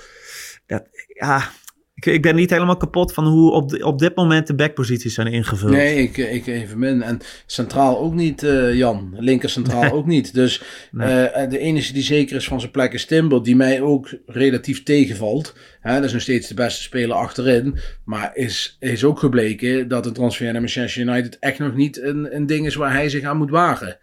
[0.66, 1.50] Dat, ja,
[2.06, 5.14] ik, ik ben niet helemaal kapot van hoe op, de- op dit moment de backposities
[5.14, 5.72] zijn ingevuld.
[5.72, 7.02] Nee, ik, ik even min.
[7.02, 9.14] En centraal ook niet, eh, Jan.
[9.18, 10.34] Linker centraal ook niet.
[10.34, 11.24] Dus Nee.
[11.24, 14.82] eh, de enige die zeker is van zijn plek is Timber, die mij ook relatief
[14.82, 15.54] tegenvalt.
[15.80, 17.78] Hè, dat is nog steeds de beste speler achterin.
[18.04, 22.36] Maar is, is ook gebleken dat een transfer naar Manchester United echt nog niet een,
[22.36, 23.98] een ding is waar hij zich aan moet wagen.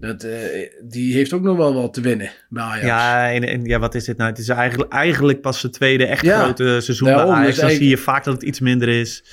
[0.00, 2.86] Dat, eh, die heeft ook nog wel wat te winnen bij Ajax.
[2.86, 4.30] Ja, en, en ja, wat is dit nou?
[4.30, 7.56] Het is eigenlijk, eigenlijk pas zijn tweede echt Ja, grote seizoen bij Ajax.
[7.56, 9.24] Dan zie je vaak dat het iets minder is.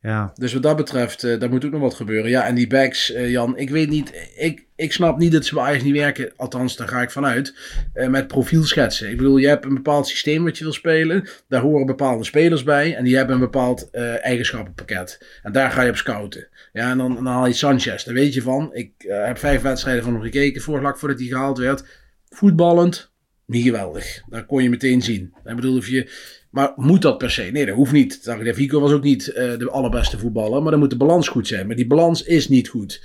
[0.00, 0.32] Ja.
[0.34, 2.30] Dus wat dat betreft, uh, daar moet ook nog wat gebeuren.
[2.30, 5.54] Ja, en die backs, uh, Jan, ik weet niet, ik, ik snap niet dat ze
[5.54, 6.32] bij Ajax niet werken.
[6.36, 7.54] Althans, daar ga ik vanuit.
[7.94, 9.10] Uh, met profielschetsen.
[9.10, 11.28] Ik bedoel, je hebt een bepaald systeem wat je wil spelen.
[11.48, 12.96] Daar horen bepaalde spelers bij.
[12.96, 15.26] En die hebben een bepaald eigenschappenpakket.
[15.42, 16.48] En daar ga je op scouten.
[16.72, 18.04] Ja, en dan, dan haal je Sanchez.
[18.04, 18.70] Daar weet je van.
[18.74, 21.84] Ik heb vijf wedstrijden van hem gekeken, vlak voordat hij gehaald werd.
[22.28, 23.12] Voetballend,
[23.46, 24.22] niet geweldig.
[24.28, 25.34] Dat kon je meteen zien.
[25.44, 26.10] Ik bedoel, of je
[26.56, 27.42] maar moet dat per se?
[27.42, 28.20] Nee, dat hoeft niet.
[28.40, 31.66] Vico was ook niet uh, de allerbeste voetballer, maar dan moet de balans goed zijn.
[31.66, 33.02] Maar die balans is niet goed.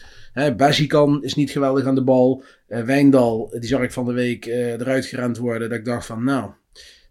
[0.57, 2.43] Bessie kan is niet geweldig aan de bal.
[2.67, 5.69] Uh, Wijndal, die zag ik van de week uh, eruit gerend worden.
[5.69, 6.51] Dat ik dacht van, nou,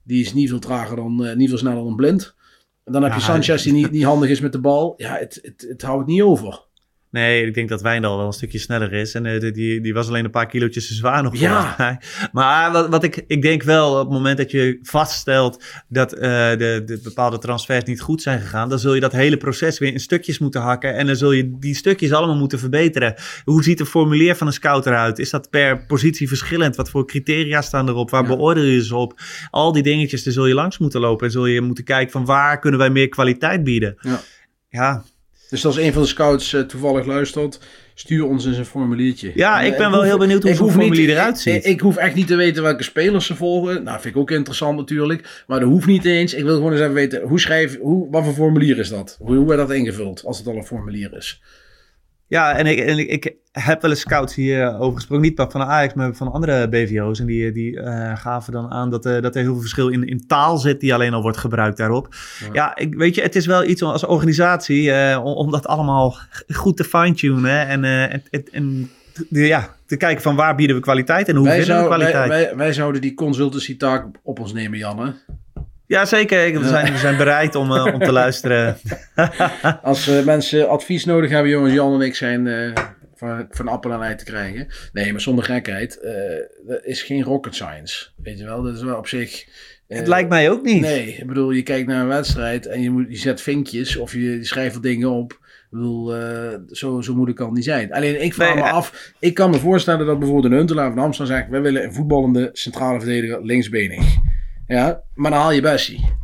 [0.03, 2.35] die is niet veel trager dan, niet veel sneller dan blind.
[2.85, 4.95] En dan heb je Sanchez die niet, niet handig is met de bal.
[4.97, 6.69] Ja, het, het, het houdt niet over.
[7.11, 9.15] Nee, ik denk dat Wijndal wel een stukje sneller is.
[9.15, 11.37] En uh, die, die was alleen een paar kilootjes te zwaar nog.
[11.37, 11.99] Ja.
[12.33, 16.21] Maar wat, wat ik, ik denk wel, op het moment dat je vaststelt dat uh,
[16.21, 19.93] de, de bepaalde transfers niet goed zijn gegaan, dan zul je dat hele proces weer
[19.93, 20.95] in stukjes moeten hakken.
[20.95, 23.15] En dan zul je die stukjes allemaal moeten verbeteren.
[23.45, 25.19] Hoe ziet de formulier van een scout eruit?
[25.19, 26.77] Is dat per positie verschillend?
[26.77, 28.11] Wat voor criteria staan erop?
[28.11, 28.29] Waar ja.
[28.29, 29.21] beoordeel je ze op?
[29.51, 31.27] Al die dingetjes, daar zul je langs moeten lopen.
[31.27, 33.97] En zul je moeten kijken van waar kunnen wij meer kwaliteit bieden?
[34.01, 34.21] Ja.
[34.69, 35.05] ja.
[35.51, 37.61] Dus als een van de scouts uh, toevallig luistert,
[37.95, 39.33] stuur ons eens een formuliertje.
[39.35, 41.55] Ja, ik ben uh, wel hoef, heel benieuwd hoe zo'n formulier niet, eruit ziet.
[41.55, 43.83] Ik, ik, hoef echt niet te weten welke spelers ze volgen.
[43.83, 45.45] Nou, vind ik ook interessant natuurlijk.
[45.47, 46.35] Maar dat hoeft niet eens.
[46.35, 49.17] Ik wil gewoon eens even weten, hoe schrijf, hoe, wat voor formulier is dat?
[49.21, 51.41] Hoe, hoe werd dat ingevuld, als het al een formulier is?
[52.31, 55.25] Ja, en ik, en ik, ik heb wel eens scouts hier over gesproken.
[55.25, 57.21] Niet van de Ajax, maar van andere BVO's.
[57.21, 60.07] En die, die uh, gaven dan aan dat, uh, dat er heel veel verschil in,
[60.07, 62.15] in taal zit die alleen al wordt gebruikt daarop.
[62.41, 65.67] Ja, ja ik, weet je, het is wel iets als organisatie uh, om, om, dat
[65.67, 66.17] allemaal
[66.49, 67.67] goed te fine-tunen.
[67.67, 68.23] En, en,
[68.53, 68.91] en
[69.29, 72.29] de, ja, te kijken van waar bieden we kwaliteit en hoe wij vinden we kwaliteit.
[72.29, 75.15] Wij, wij, wij zouden die consultancy taak op ons nemen, Janne.
[75.91, 76.61] Ja, zeker.
[76.61, 78.77] We zijn, we zijn bereid om, uh, om te luisteren.
[79.83, 82.73] Als uh, mensen advies nodig hebben, jongens, Jan en ik zijn uh,
[83.15, 84.67] van, van appel en ei te krijgen.
[84.93, 86.01] Nee, maar zonder gekheid.
[86.67, 88.09] dat is geen rocket science.
[88.17, 89.47] Weet je wel, dat is wel op zich...
[89.89, 90.81] het lijkt mij ook niet.
[90.81, 94.13] Nee, ik bedoel, je kijkt naar een wedstrijd en je, moet, je zet vinkjes of
[94.13, 95.33] je, je schrijft dingen op.
[95.33, 96.15] Ik bedoel,
[96.71, 97.93] zo, zo moeilijk kan het niet zijn.
[97.93, 101.03] Alleen ik vraag nee, me af, ik kan me voorstellen dat bijvoorbeeld een Huntelaar van
[101.03, 104.19] Amsterdam zegt, wij willen een voetballende centrale verdediger linksbenig.
[104.71, 106.15] Ja, maar dan haal je Bessie.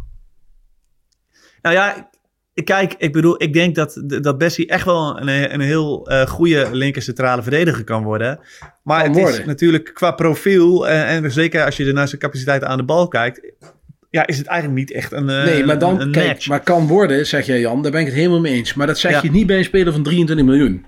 [1.62, 2.08] Nou ja,
[2.64, 6.68] kijk, ik bedoel, ik denk dat, dat Bessie echt wel een, een heel uh, goede
[6.72, 8.40] linker centrale verdediger kan worden.
[8.82, 9.40] Maar kan het worden.
[9.40, 13.08] is natuurlijk qua profiel, en, en zeker als je naar zijn capaciteit aan de bal
[13.08, 13.52] kijkt,
[14.10, 15.24] ja, is het eigenlijk niet echt een.
[15.24, 16.46] Nee, maar dan, een, kijk, match.
[16.46, 18.74] maar kan worden, zeg jij Jan, daar ben ik het helemaal mee eens.
[18.74, 19.20] Maar dat zeg ja.
[19.22, 20.86] je niet bij een speler van 23 miljoen.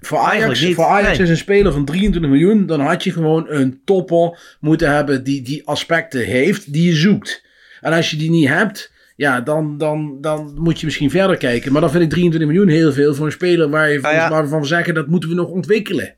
[0.00, 1.26] Voor Ajax, voor Ajax nee.
[1.26, 2.66] is een speler van 23 miljoen.
[2.66, 7.46] Dan had je gewoon een topper moeten hebben die die aspecten heeft die je zoekt.
[7.80, 11.72] En als je die niet hebt, ja, dan, dan, dan moet je misschien verder kijken.
[11.72, 14.30] Maar dan vind ik 23 miljoen heel veel voor een speler waar, je, nou ja.
[14.30, 16.14] waar we zeggen dat moeten we nog ontwikkelen.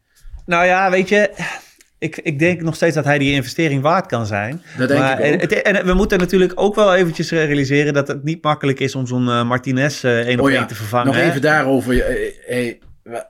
[0.47, 1.31] Nou ja, weet je.
[1.99, 4.63] Ik, ik denk nog steeds dat hij die investering waard kan zijn.
[4.79, 5.41] Dat denk maar, ik ook.
[5.41, 9.07] Het, en we moeten natuurlijk ook wel eventjes realiseren dat het niet makkelijk is om
[9.07, 10.67] zo'n uh, Martinez uh, één op oh één ja.
[10.67, 11.07] te vervangen.
[11.07, 11.29] Nog hè?
[11.29, 11.95] even daarover.
[11.95, 13.23] Hey, hey, een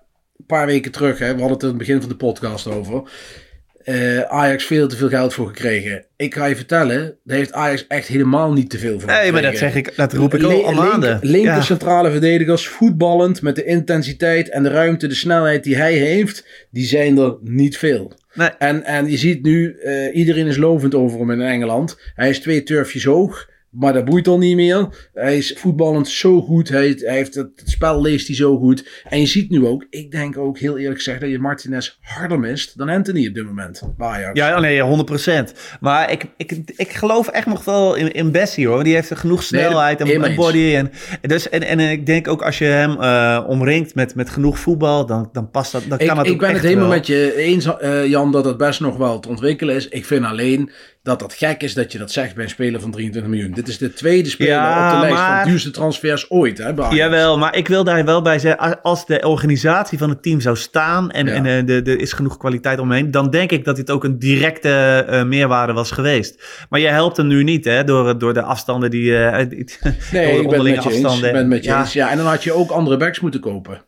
[0.56, 3.02] paar weken terug, hè, we hadden het in het begin van de podcast over.
[3.84, 6.04] Uh, Ajax veel te veel geld voor gekregen.
[6.16, 9.32] Ik ga je vertellen, daar heeft Ajax echt helemaal niet te veel voor Nee, gekregen.
[9.32, 11.08] maar dat zeg ik, dat roep ik al, al maanden.
[11.10, 11.60] Linker, linker Ja.
[11.60, 16.84] centrale verdedigers, voetballend, met de intensiteit en de ruimte, de snelheid die hij heeft, die
[16.84, 18.12] zijn er niet veel.
[18.34, 18.48] Nee.
[18.58, 21.98] En, en je ziet nu, eh, iedereen is lovend over hem in Engeland.
[22.14, 23.48] Hij is twee turfjes hoog.
[23.70, 25.08] Maar dat boeit al niet meer.
[25.14, 26.68] Hij is voetballend zo goed.
[26.68, 29.02] Hij, hij heeft het, het spel leest hij zo goed.
[29.08, 32.38] En je ziet nu ook, ik denk ook heel eerlijk gezegd, dat je Martinez harder
[32.38, 33.82] mist dan Anthony op dit moment.
[34.32, 34.82] Ja, nee,
[35.50, 35.56] 100%.
[35.80, 38.84] Maar ik, ik, ik geloof echt nog wel in, in Bessie hoor.
[38.84, 40.74] Die heeft genoeg snelheid Nee, en, en helemaal body.
[40.74, 40.90] En,
[41.20, 45.06] dus, en, en ik denk ook als je hem eh, omringt met, met genoeg voetbal,
[45.06, 45.82] dan, dan past dat.
[45.88, 46.96] Dan kan Ik, dat ik ben het helemaal wel.
[46.96, 49.88] met je eens, eh, Jan, dat het best nog wel te ontwikkelen is.
[49.88, 50.70] Ik vind alleen
[51.02, 53.52] dat dat gek is dat je dat zegt bij een speler van 23 miljoen.
[53.52, 56.58] Dit is de tweede speler Ja, op de lijst maar- van duurste transfers ooit.
[56.58, 56.68] Hè.
[56.90, 60.56] Jawel, maar ik wil daar wel bij zeggen, als de organisatie van het team zou
[60.56, 61.32] staan en, Ja.
[61.32, 64.18] en eh, de- er is genoeg kwaliteit omheen, dan denk ik dat dit ook een
[64.18, 66.44] directe eh, meerwaarde was geweest.
[66.68, 69.52] Maar je helpt hem nu niet, hè, door, door de afstanden die, die- door Nee,
[69.52, 71.04] de ik ben het onderlinge met je eens.
[71.04, 71.26] afstanden.
[71.26, 71.92] Ik ben het met je ja, eens.
[71.92, 73.82] Ja, en dan had je ook andere backs moeten kopen.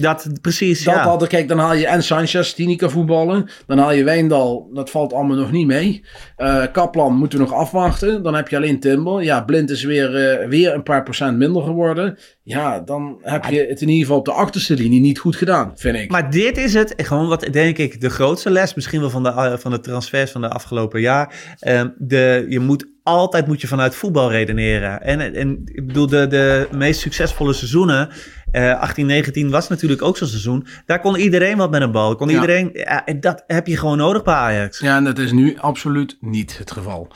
[0.00, 1.02] Dat, precies, Dat ja.
[1.02, 3.48] had, kijk, dan haal je en Sanchez, die niet kan voetballen.
[3.66, 6.04] Dan haal je Wijndal, dat valt allemaal nog niet mee.
[6.36, 8.22] Eh, Kaplan moeten we nog afwachten.
[8.22, 9.22] Dan heb je alleen Timber.
[9.22, 12.18] Ja, Blind is weer, eh, weer een paar procent minder geworden.
[12.42, 15.72] Ja, dan heb je het in ieder geval op de achterste linie niet goed gedaan,
[15.74, 16.10] vind ik.
[16.10, 19.28] Maar dit is het, gewoon wat denk ik de grootste les, misschien wel van de,
[19.28, 21.34] eh, van de transfers van de afgelopen jaar.
[21.58, 25.02] Ehm, de, je moet altijd moet je vanuit voetbal redeneren.
[25.02, 28.08] En, en ik bedoel, de, de meest succesvolle seizoenen,
[28.52, 30.66] eh 18, 19 was natuurlijk ook zo'n seizoen.
[30.86, 32.14] Daar kon iedereen wat met een bal.
[32.16, 32.34] Kon Ja.
[32.34, 32.74] iedereen,
[33.04, 34.78] en dat heb je gewoon nodig bij Ajax.
[34.78, 37.08] Ja, en dat is nu absoluut niet het geval.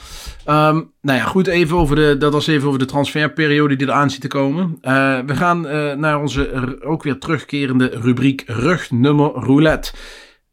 [0.45, 4.11] Ehm, nou ja, goed, even over de, dat was even over de transferperiode die eraan
[4.11, 4.79] zit te komen.
[4.81, 9.93] Eh, we gaan eh, naar onze ook weer terugkerende rubriek rugnummer roulette.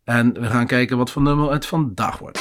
[0.04, 2.40] En we gaan kijken wat voor nummer het vandaag wordt.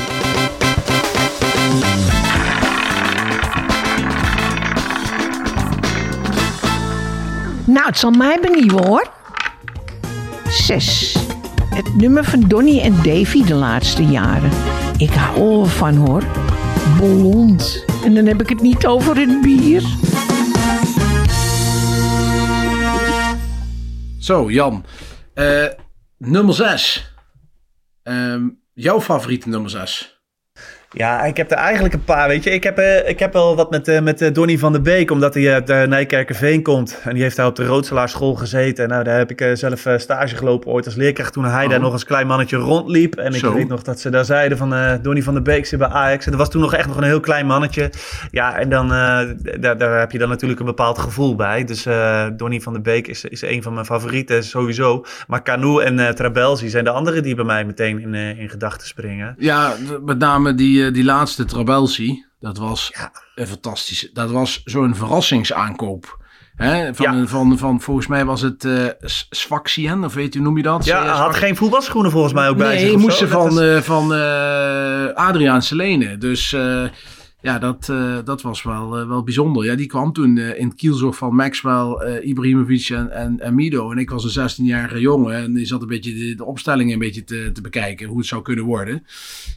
[7.73, 9.11] Nou, het zal mij benieuwen hoor.
[10.49, 11.17] 6.
[11.75, 14.51] Het nummer van Donny en Davy de laatste jaren.
[14.99, 16.25] Ik hou ervan hoor.
[16.97, 17.85] Blond.
[18.05, 19.83] En dan heb ik het niet over het bier.
[24.19, 24.85] Zo, Jan.
[25.35, 25.67] Eh,
[26.19, 27.15] nummer 6.
[28.75, 30.20] jouw favoriete nummer 6?
[30.93, 32.51] Ja, ik heb er eigenlijk een paar, weet je.
[32.51, 35.11] Ik heb, eh, ik heb wel wat met, eh, met eh, Donny van der Beek,
[35.11, 37.01] omdat hij uit uh, Nijkerkerveen komt.
[37.05, 38.89] En die heeft daar op de Roodselaarschool gezeten.
[38.89, 41.71] Nou, daar heb ik zelf stage gelopen ooit als leerkracht toen hij Oh.
[41.71, 43.17] daar nog als klein mannetje rondliep.
[43.17, 43.55] En ik Zo.
[43.55, 46.25] weet nog dat ze daar zeiden van Donny van der Beek zit bij Ajax.
[46.25, 47.91] En dat was toen nog echt nog een heel klein mannetje.
[48.31, 51.65] Ja, en dan, daar, daar heb je dan natuurlijk een bepaald gevoel bij.
[51.65, 51.87] Dus
[52.37, 55.05] Donny van der Beek is, is een van mijn favorieten sowieso.
[55.27, 59.35] Maar Canoe en Trabelsi zijn de andere die bij mij meteen in, in gedachten springen.
[59.39, 59.73] Ja,
[60.05, 62.25] met name die, eh, die laatste Trabelsi.
[62.41, 62.93] Dat was
[63.35, 64.11] een fantastische.
[64.13, 66.19] Dat was zo'n verrassingsaankoop.
[66.57, 66.95] Hè?
[66.95, 68.67] Van, van, van, volgens mij was het
[69.31, 70.85] Sfaxien, of weet u, noem je dat?
[70.85, 72.89] Ja, Eh, hij had geen voetbalschoenen volgens mij ook bij zich.
[72.89, 76.19] Nee, moesten van, is- van eh, Adriaan Selene.
[76.19, 76.57] Dus
[77.43, 79.65] ja, dat, eh, dat was wel, eh, wel bijzonder.
[79.65, 83.91] Ja, die kwam toen eh, in het kielzog van Maxwell, Ibrahimovic en, en, en Mido.
[83.91, 86.99] En ik was een 16-jarige jongen en die zat een beetje de, de opstelling een
[86.99, 89.07] beetje te, te bekijken, hoe het zou kunnen worden.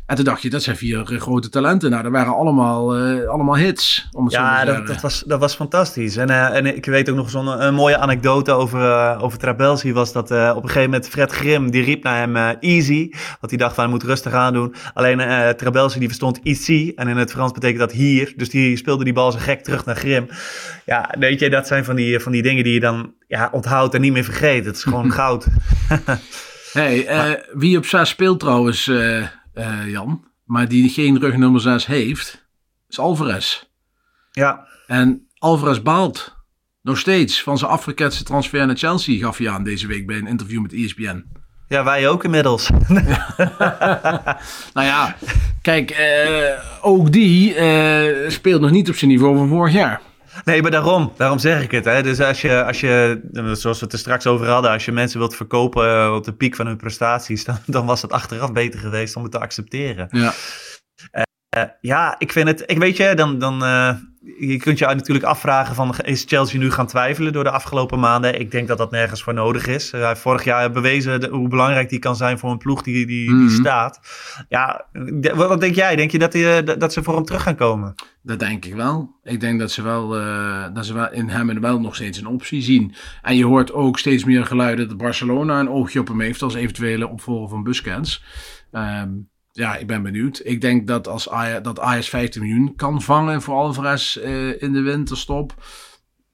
[0.05, 1.89] En toen dacht je, dat zijn vier grote talenten.
[1.89, 2.95] Nou, dat waren allemaal,
[3.27, 6.17] allemaal hits, om het Ja, te dat, dat, was, dat was fantastisch.
[6.17, 9.93] En, en ik weet ook nog zo'n een mooie anekdote over, over Trabelsi.
[9.93, 13.09] Was dat op een gegeven moment Fred Grim, die riep naar hem easy.
[13.11, 14.75] Want die dacht van, hij moet rustig aan doen.
[14.93, 15.17] Alleen
[15.55, 16.91] Trabelsi die verstond ici.
[16.95, 18.33] En in het Frans betekent dat hier.
[18.35, 20.27] Dus die speelde die bal zo gek terug naar Grim.
[20.85, 23.93] Ja, weet je, dat zijn van die, van die dingen die je dan ja, onthoudt
[23.93, 24.65] en niet meer vergeet.
[24.65, 25.47] Het is gewoon goud.
[26.73, 29.21] Hey, eh, wie op 6 speelt trouwens, eh,
[29.53, 32.47] eh, Jan, maar die geen rugnummer 6 heeft,
[32.89, 33.63] is Alvarez.
[34.31, 34.67] Ja.
[34.87, 36.35] En Alvarez baalt
[36.81, 40.27] nog steeds van zijn Afrikaanse transfer naar Chelsea, gaf hij aan deze week bij een
[40.27, 41.25] interview met ESPN.
[41.67, 42.69] Ja, wij ook inmiddels.
[44.73, 45.15] nou ja,
[45.61, 50.01] kijk, eh, ook die eh, speelt nog niet op zijn niveau van vorig jaar.
[50.43, 51.85] Nee, maar daarom, daarom zeg ik het.
[51.85, 52.03] Hè.
[52.03, 55.19] Dus als je, als je, zoals we het er straks over hadden, als je mensen
[55.19, 58.79] wilt verkopen eh, op de piek van hun prestaties, dan, dan was het achteraf beter
[58.79, 60.07] geweest om het te accepteren.
[60.11, 60.33] Ja.
[61.49, 63.95] Eh, ja, ik vind het, ik weet je, dan, dan eh,
[64.39, 68.39] je kunt je natuurlijk afvragen van, is Chelsea nu gaan twijfelen door de afgelopen maanden?
[68.39, 69.91] Ik denk dat dat nergens voor nodig is.
[69.91, 73.05] Hij heeft vorig jaar bewezen de- hoe belangrijk die kan zijn voor een ploeg die,
[73.05, 73.49] die, die Mhm.
[73.49, 73.99] staat.
[74.49, 75.95] Ja, de- wat, denk jij?
[75.95, 77.93] Denk je dat, die, eh, dat- dat ze voor hem terug gaan komen?
[78.21, 79.19] Dat denk ik wel.
[79.23, 82.17] Ik denk dat ze wel, eh, dat ze wel in hem en wel nog steeds
[82.19, 82.93] een optie zien.
[83.21, 86.53] En je hoort ook steeds meer geluiden dat Barcelona een oogje op hem heeft als
[86.53, 88.23] eventuele opvolger van Busquets.
[88.71, 89.09] Ehm,
[89.53, 90.41] ja, ik ben benieuwd.
[90.43, 94.73] Ik denk dat als Ajax, dat Ajax 15 miljoen kan vangen voor Alvarez eh, in
[94.73, 95.63] de winterstop,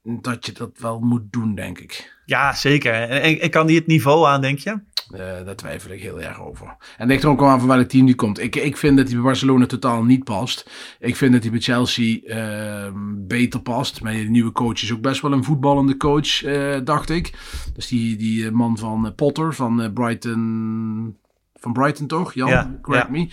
[0.04, 2.18] dat je dat wel moet doen, denk ik.
[2.26, 2.94] Ja, zeker.
[2.94, 4.70] En, kan die het niveau aan, denk je?
[5.10, 6.78] Eh, daar twijfel ik heel erg over.
[6.98, 8.40] En ligt er ook wel aan van welk team die komt.
[8.40, 10.70] Ik, ik vind dat hij bij Barcelona totaal niet past.
[11.00, 14.02] Ik vind dat hij bij Chelsea ehm, beter past.
[14.02, 17.34] Maar de nieuwe coach is ook best wel een voetballende coach, eh, dacht ik.
[17.74, 21.18] Dus die, die man van Potter, van Brighton...
[21.60, 22.50] Van Brighton toch, Jan?
[22.50, 23.12] Ja, Correct ja.
[23.12, 23.28] me.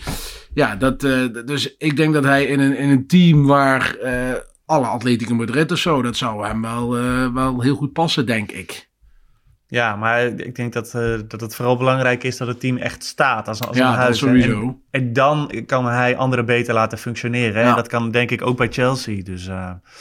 [0.53, 4.33] Ja, dat, eh, dus ik denk dat hij in een, in een team waar eh,
[4.65, 6.01] alle Atletico Madrid of zo...
[6.01, 8.89] dat zou hem wel, eh, wel heel goed passen, denk ik.
[9.67, 10.91] Ja, maar ik denk dat,
[11.27, 13.99] dat het vooral belangrijk is dat het team echt staat als, als Ja, een dat
[13.99, 14.17] huis.
[14.17, 14.61] sowieso.
[14.61, 17.61] En, en dan kan hij anderen beter laten functioneren.
[17.61, 17.67] Hè?
[17.67, 17.75] Ja.
[17.75, 19.23] Dat kan denk ik ook bij Chelsea.
[19.23, 19.49] Dus,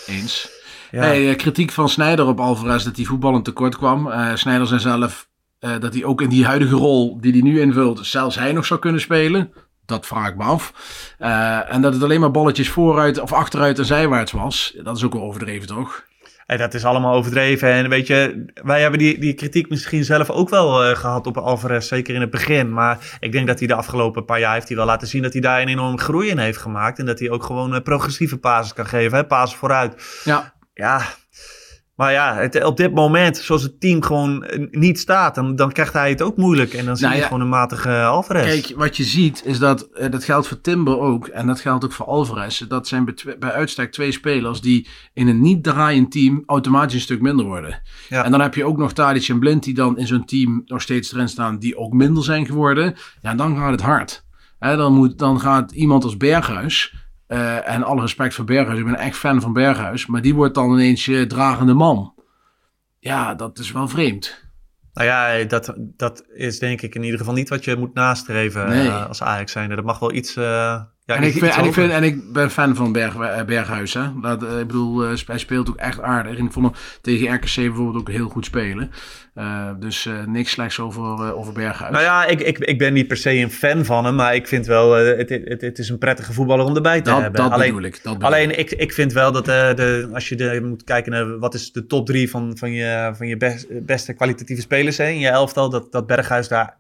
[0.06, 0.50] Eens.
[0.90, 1.00] Ja.
[1.00, 4.10] Hey, kritiek van Snijder op Alvarez dat hij voetballend tekort kwam.
[4.34, 5.28] Snijder zei zelf
[5.66, 8.66] eh, dat hij ook in die huidige rol die hij nu invult, zelfs hij nog
[8.66, 9.52] zou kunnen spelen.
[9.86, 10.72] Dat vraag ik me af.
[11.18, 14.76] Eh, en dat het alleen maar balletjes vooruit of achteruit en zijwaarts was.
[14.82, 16.04] Dat is ook wel overdreven, toch?
[16.46, 17.68] En dat is allemaal overdreven.
[17.68, 21.36] En weet je, wij hebben die, die kritiek misschien zelf ook wel eh, gehad op
[21.36, 22.72] Alvarez, zeker in het begin.
[22.72, 25.32] Maar ik denk dat hij de afgelopen paar jaar heeft hij wel laten zien dat
[25.32, 26.98] hij daar een enorme groei in heeft gemaakt.
[26.98, 29.24] En dat hij ook gewoon progressieve pases kan geven, hè?
[29.24, 30.20] pases vooruit.
[30.24, 30.54] Ja.
[30.74, 31.02] Ja,
[31.96, 35.72] Maar ja, het, op dit moment, zoals het team gewoon eh, niet staat, dan, dan
[35.72, 36.74] krijgt hij het ook moeilijk.
[36.74, 38.44] En dan zie Nou je ja, gewoon een matige Alvarez.
[38.44, 41.84] Kijk, wat je ziet is dat, eh, dat geldt voor Timber ook en dat geldt
[41.84, 42.58] ook voor Alvarez.
[42.60, 43.04] Dat zijn
[43.38, 47.82] bij, uitstek twee spelers die in een niet draaiend team automatisch een stuk minder worden.
[48.08, 48.24] Ja.
[48.24, 50.82] En dan heb je ook nog Tadic en Blind die dan in zo'n team nog
[50.82, 52.94] steeds erin staan die ook minder zijn geworden.
[53.22, 54.24] Ja, dan gaat het hard.
[54.58, 56.94] Dan, moet, dan gaat iemand als Berghuis,
[57.26, 60.54] eh, en alle respect voor Berghuis, ik ben echt fan van Berghuis, maar die wordt
[60.54, 62.14] dan ineens je dragende man.
[62.98, 64.44] Ja, dat is wel vreemd.
[64.92, 68.68] Nou ja, dat, dat is denk ik in ieder geval niet wat je moet nastreven
[68.68, 68.88] Nee.
[68.88, 69.74] eh, als Ajax zijnde.
[69.74, 70.36] Dat mag wel iets...
[70.36, 71.72] eh, ja, en, ik iets vind, en, ik hoger.
[71.82, 73.94] vind, en ik ben fan van Berg, Berghuis.
[73.94, 74.02] Hè?
[74.20, 76.38] Dat, eh, ik bedoel, eh, hij speelt ook echt aardig.
[76.38, 78.90] En ik vond hem tegen RKC bijvoorbeeld ook heel goed spelen.
[79.34, 81.92] Eh, dus niks slechts over, over Berghuis.
[81.92, 84.48] Nou ja, ik, ik, ik ben niet per se een fan van hem, maar ik
[84.48, 87.40] vind wel, het, het, het is een prettige voetballer om erbij te Dat- hebben.
[87.42, 90.34] dat alleen, bedoel ik, dat bedoel alleen ik, ik vind wel dat de, als je
[90.36, 93.66] de, moet kijken naar wat is de top drie van, van je, van je best,
[93.86, 96.76] beste kwalitatieve spelers hè, in je elftal, dat, dat Berghuis daar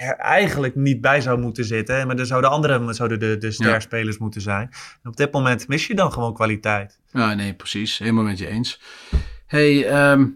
[0.00, 2.06] er eigenlijk niet bij zou moeten zitten.
[2.06, 4.70] Maar er zouden andere zouden de, de sterspelers moeten zijn.
[5.02, 6.98] En op dit moment mis je dan gewoon kwaliteit.
[7.12, 7.98] Ja, nee, precies.
[7.98, 8.80] Helemaal met je eens.
[9.46, 10.26] hey, ehm,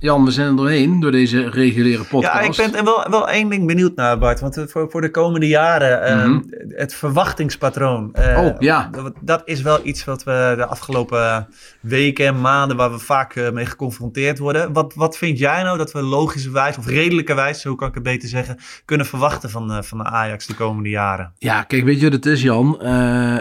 [0.00, 2.32] Jan, we zijn er doorheen door deze reguliere podcast.
[2.34, 4.40] Ja, ik ben er wel, wel één ding benieuwd naar, Bart.
[4.40, 6.40] Want eh, voor, voor de komende jaren, Mhm.
[6.68, 8.14] het verwachtingspatroon.
[8.14, 8.88] eh, Oh, ja.
[8.92, 11.48] Dat, dat is wel iets wat we de afgelopen
[11.80, 14.72] weken en maanden, waar we vaak eh, mee geconfronteerd worden.
[14.72, 18.28] Wat, wat vind jij nou dat we logischerwijs, of redelijkerwijs, zo kan ik het beter
[18.28, 21.32] zeggen, kunnen verwachten van, van de Ajax de komende jaren?
[21.38, 22.76] Ja, kijk, weet je wat het is, Jan?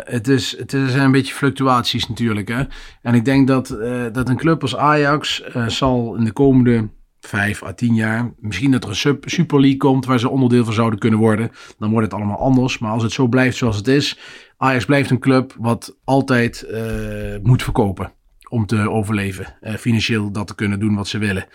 [0.04, 2.48] Het, is, het zijn een beetje fluctuaties natuurlijk.
[2.48, 2.64] Hè?
[3.02, 3.78] En ik denk dat,
[4.12, 8.84] dat een club als Ajax zal in de komende vijf à tien jaar, misschien dat
[8.84, 12.06] er een sub, Super League komt waar ze onderdeel van zouden kunnen worden, dan wordt
[12.06, 12.78] het allemaal anders.
[12.78, 14.20] Maar als het zo blijft zoals het is,
[14.58, 16.82] Ajax blijft een club wat altijd eh,
[17.42, 18.12] moet verkopen
[18.50, 19.58] om te overleven.
[19.62, 21.46] Eh, financieel dat te kunnen doen wat ze willen.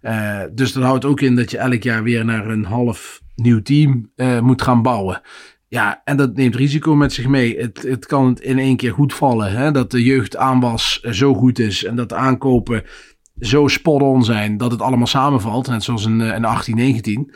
[0.00, 3.62] Eh, dus dat houdt ook in dat je elk jaar weer naar een half nieuw
[3.62, 5.22] team moet gaan bouwen.
[5.74, 7.58] Ja, en dat neemt risico met zich mee.
[7.58, 9.52] Het, het kan in één keer goed vallen.
[9.52, 9.70] Hè?
[9.70, 12.82] Dat de jeugdaanwas eh, zo goed is en dat de aankopen
[13.40, 15.68] zo spot-on zijn dat het allemaal samenvalt.
[15.68, 17.34] Net zoals in, eh, in 18, 19.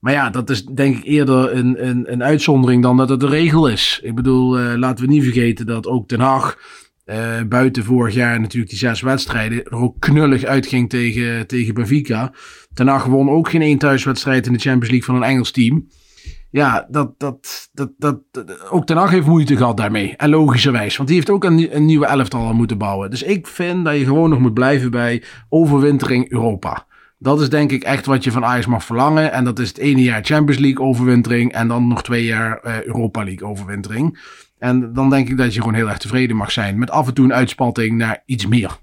[0.00, 3.28] Maar ja, dat is denk ik eerder een, een, een uitzondering dan dat het de
[3.28, 4.00] regel is.
[4.02, 6.58] Ik bedoel, eh, laten we niet vergeten dat ook Den Haag
[7.04, 12.32] eh, buiten vorig jaar natuurlijk die zes wedstrijden er ook knullig uitging tegen, tegen Benfica.
[12.74, 15.88] Haag won ook geen één thuiswedstrijd in de Champions League van een Engels team.
[16.56, 18.20] Ja, dat, dat, dat, dat,
[18.70, 20.16] ook Ten Hag heeft moeite gehad daarmee.
[20.16, 23.10] En logischerwijs, want die heeft ook een, een nieuwe elftal moeten bouwen.
[23.10, 26.86] Dus ik vind dat je gewoon nog moet blijven bij overwintering Europa.
[27.18, 29.32] Dat is denk ik echt wat je van Ajax mag verlangen.
[29.32, 32.82] En dat is het ene jaar Champions League overwintering en dan nog twee jaar eh,
[32.82, 34.18] Europa League overwintering.
[34.58, 36.78] En dan denk ik dat je gewoon heel erg tevreden mag zijn.
[36.78, 38.78] Met af en toe een uitspatting naar iets meer.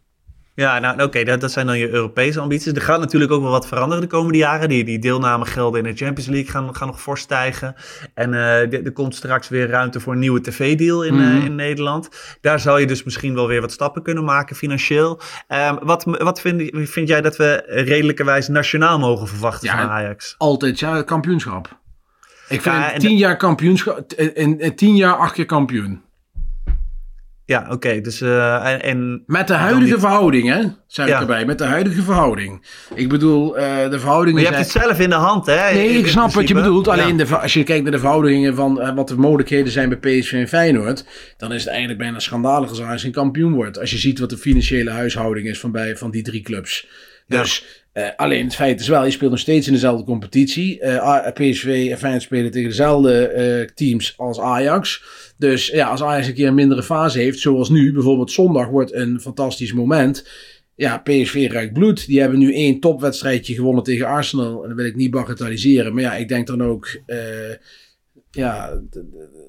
[0.56, 2.74] Ja, nou oké, dat, dat zijn dan je Europese ambities.
[2.74, 4.70] Er gaat natuurlijk ook wel wat veranderen de komende jaren.
[4.70, 7.76] Die, die deelnamegelden in de Champions League gaan, gaan nog fors stijgen.
[8.14, 11.45] En eh, er komt straks weer ruimte voor een nieuwe tv-deal in, eh, Mhm.
[11.45, 12.10] in Nederland.
[12.41, 15.20] Daar zou je dus misschien wel weer wat stappen kunnen maken financieel.
[15.47, 20.36] Ehm, wat wat vind, vind jij dat we redelijkerwijs nationaal mogen verwachten van Ajax?
[20.38, 21.68] Altijd ja, kampioenschap.
[22.49, 24.14] Ik vind Ja, en tien de- jaar kampioenschap.
[24.14, 26.01] In, in tien jaar acht keer kampioen.
[27.46, 28.02] Ja, oké.
[28.02, 30.62] dus eh, en, Met de huidige verhouding, hè?
[30.88, 31.14] Zeg Ja.
[31.16, 31.46] ik erbij.
[31.46, 32.66] Met de huidige verhouding.
[32.96, 34.84] Ik bedoel, eh, de verhoudingen Maar je hebt zijn...
[34.84, 35.74] het zelf in de hand, hè?
[35.74, 36.86] Nee, in- ik snap wat je bedoelt.
[36.86, 36.91] Ja.
[36.91, 39.98] Alleen de, als je kijkt naar de verhoudingen van eh, wat de mogelijkheden zijn bij
[40.20, 41.06] PSV en Feyenoord,
[41.38, 43.80] dan is het eigenlijk bijna schandalig als Ajax een kampioen wordt.
[43.80, 46.88] Als je ziet wat de financiële huishouding is van, bij, van die drie clubs.
[47.28, 47.66] Dus
[48.16, 50.78] alleen het feit is wel, je speelt nog steeds in dezelfde competitie.
[51.34, 55.04] PSV en Feyenoord spelen tegen dezelfde teams als Ajax.
[55.38, 58.93] Dus ja, als Ajax een keer een mindere fase heeft, zoals nu, bijvoorbeeld zondag wordt
[58.93, 60.27] een fantastisch moment.
[60.75, 62.07] Ja, PSV ruikt bloed.
[62.07, 64.61] Die hebben nu één topwedstrijdje gewonnen tegen Arsenal.
[64.61, 65.93] En dat wil ik niet bagatelliseren.
[65.93, 66.99] Maar ja, ik denk dan ook...
[67.05, 67.19] eh,
[68.31, 68.79] ja,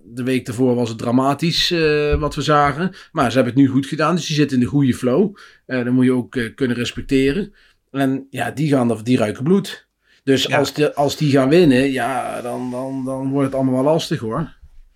[0.05, 2.93] de, week daarvoor was het dramatisch eh, wat we zagen.
[3.12, 4.14] Maar ze hebben het nu goed gedaan.
[4.14, 5.37] Dus die zitten in de goede flow.
[5.66, 7.53] Eh dat moet je ook kunnen respecteren.
[7.91, 9.87] En ja, die, gaan, die ruiken bloed.
[10.24, 13.93] Dus als, de, als die gaan winnen, ja, dan, dan, dan wordt het allemaal wel
[13.93, 14.54] lastig hoor.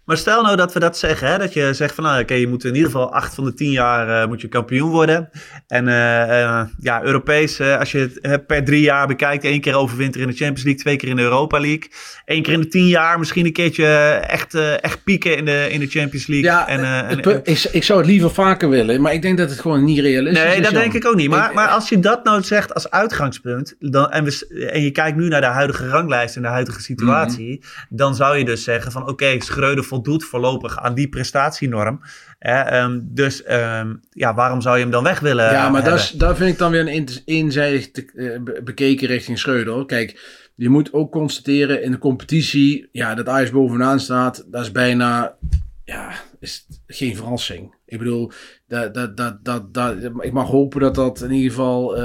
[0.09, 1.39] Maar stel nou dat we dat zeggen, hè?
[1.39, 3.71] dat je zegt van nou oké, je moet in ieder geval acht van de tien
[3.71, 5.31] jaar eh, moet je kampioen worden.
[5.67, 10.21] En eh, eh, ja, Europees, als je het per drie jaar bekijkt, één keer overwinter
[10.21, 11.91] in de Champions League, twee keer in de Europa League.
[12.25, 13.87] Eén keer in de tien jaar misschien een keertje
[14.29, 16.51] echt, echt pieken in de, in de Champions League.
[16.51, 19.61] Ja, en, en- ik, ik zou het liever vaker willen, maar ik denk dat het
[19.61, 20.49] gewoon niet realistisch is.
[20.49, 21.31] Nee, dat denk ik ook niet.
[21.31, 23.75] Maar, maar als je dat nou zegt als uitgangspunt.
[23.79, 27.59] Dan, en, we, en je kijkt nu naar de huidige ranglijst en de huidige situatie.
[27.61, 27.97] Mhm.
[27.97, 32.01] Dan zou je dus zeggen van oké, Schreuder voldoet voldoet voorlopig aan die prestatienorm.
[32.39, 36.11] Ehm, dus ehm, ja, waarom zou je hem dan weg willen Ja, maar dat, is-
[36.11, 39.87] daar vind ik dan weer een eenzijdig te- eh, be- bekeken richting Schreuder.
[39.87, 44.73] Kijk, je moet ook constateren in de competitie, ja, dat Ajax bovenaan staat, dat is
[44.73, 45.37] bijna,
[45.85, 47.75] ja, is geen verrassing.
[47.87, 48.33] Ik bedoel,
[48.67, 52.03] dat, dat, dat, dat, dat, ik mag hopen dat dat in ieder geval eh,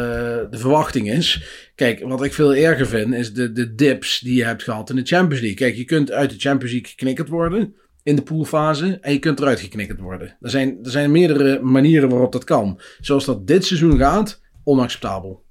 [0.50, 1.44] de verwachting is.
[1.76, 4.96] Kijk, wat ik veel erger vind, is de, de dips die je hebt gehad in
[4.96, 5.60] de Champions League.
[5.68, 9.40] Kijk, je kunt uit de Champions League geknikkerd worden in de poolfase en je kunt
[9.40, 10.38] eruit geknikkerd worden.
[10.42, 12.80] Er zijn, er zijn meerdere manieren waarop dat kan.
[13.02, 15.44] Zoals dat dit seizoen gaat, onacceptabel.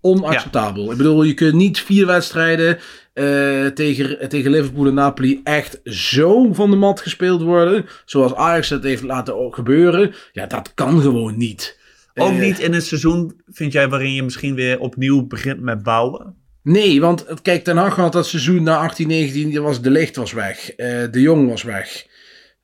[0.00, 0.90] Onacceptabel.
[0.90, 2.78] Ik bedoel, je kunt niet vier wedstrijden
[3.12, 7.86] eh, tegen, tegen Liverpool en Napoli echt zo van de mat gespeeld worden.
[8.04, 10.14] Zoals Ajax het heeft laten gebeuren.
[10.32, 11.78] Ja, dat kan gewoon niet.
[12.14, 15.82] Ook Eh, niet in een seizoen, vind jij, waarin je misschien weer opnieuw begint met
[15.82, 16.34] bouwen?
[16.68, 20.16] Nee, want kijk, Ten Hag had dat seizoen na 18, 19, die was, de licht
[20.16, 20.70] was weg.
[20.70, 22.06] eh, de Jong was weg.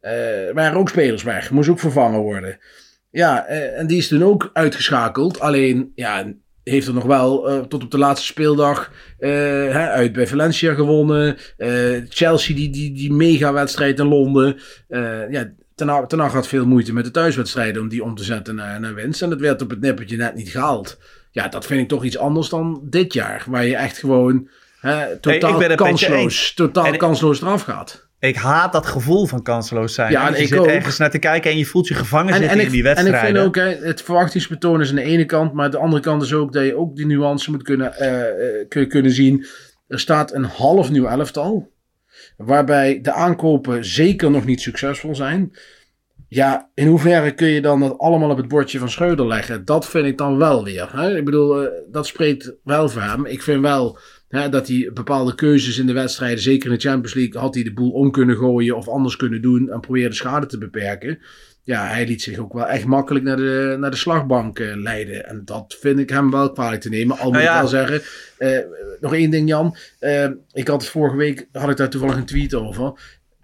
[0.01, 1.51] Er waren ook spelers weg.
[1.51, 2.59] Moest ook vervangen worden.
[3.11, 5.41] Ja, eh, en die is toen ook uitgeschakeld.
[5.41, 6.33] Alleen, ja,
[6.65, 11.37] heeft er nog wel tot op de laatste speeldag hè, uit bij Valencia gewonnen.
[12.09, 14.61] Chelsea, die, die, die mega-wedstrijd in Londen.
[15.31, 18.81] Ja, Ten Hag had veel moeite met de thuiswedstrijden om die om te zetten naar,
[18.81, 19.23] naar winst.
[19.23, 20.99] En dat werd op het nippertje net niet gehaald.
[21.35, 23.45] Ja, dat vind ik toch iets anders dan dit jaar.
[23.49, 24.49] Waar je echt gewoon
[24.81, 28.09] hè, totaal kansloos, totaal En- kansloos eraf gaat.
[28.19, 30.11] Ik haat dat gevoel van kanseloos zijn.
[30.11, 30.67] Ja, en je ik zit ook.
[30.67, 33.35] ergens naar te kijken en je voelt je gevangen zitten in die en ik wedstrijden.
[33.35, 36.33] vind ook, hè, het verwachtingspatroon is aan de ene kant, maar de andere kant is
[36.33, 37.93] ook dat je ook die nuance moet kunnen,
[38.69, 39.47] kun- kunnen zien.
[39.89, 41.71] Er staat een half nieuw elftal,
[42.37, 45.53] waarbij de aankopen zeker nog niet succesvol zijn.
[46.35, 49.65] Ja, in hoeverre kun je dan dat allemaal op het bordje van Schreuder leggen?
[49.65, 50.89] Dat vind ik dan wel weer.
[50.93, 51.17] Hè?
[51.17, 53.27] Ik bedoel, eh, dat spreekt wel voor hem.
[53.27, 57.15] Ik vind wel hè, dat hij bepaalde keuzes in de wedstrijden, zeker in de Champions
[57.15, 60.47] League, had hij de boel om kunnen gooien of anders kunnen doen en probeerde schade
[60.47, 61.19] te beperken.
[61.63, 65.29] Ja, hij liet zich ook wel echt makkelijk naar de, naar de slagbank eh, leiden.
[65.29, 67.19] En dat vind ik hem wel kwalijk te nemen.
[67.19, 67.55] Al moet Nou ja.
[67.55, 68.03] ik wel zeggen,
[68.39, 68.59] eh,
[69.01, 69.77] nog één ding Jan.
[70.53, 72.93] Ik had vorige week, had ik daar toevallig een tweet over.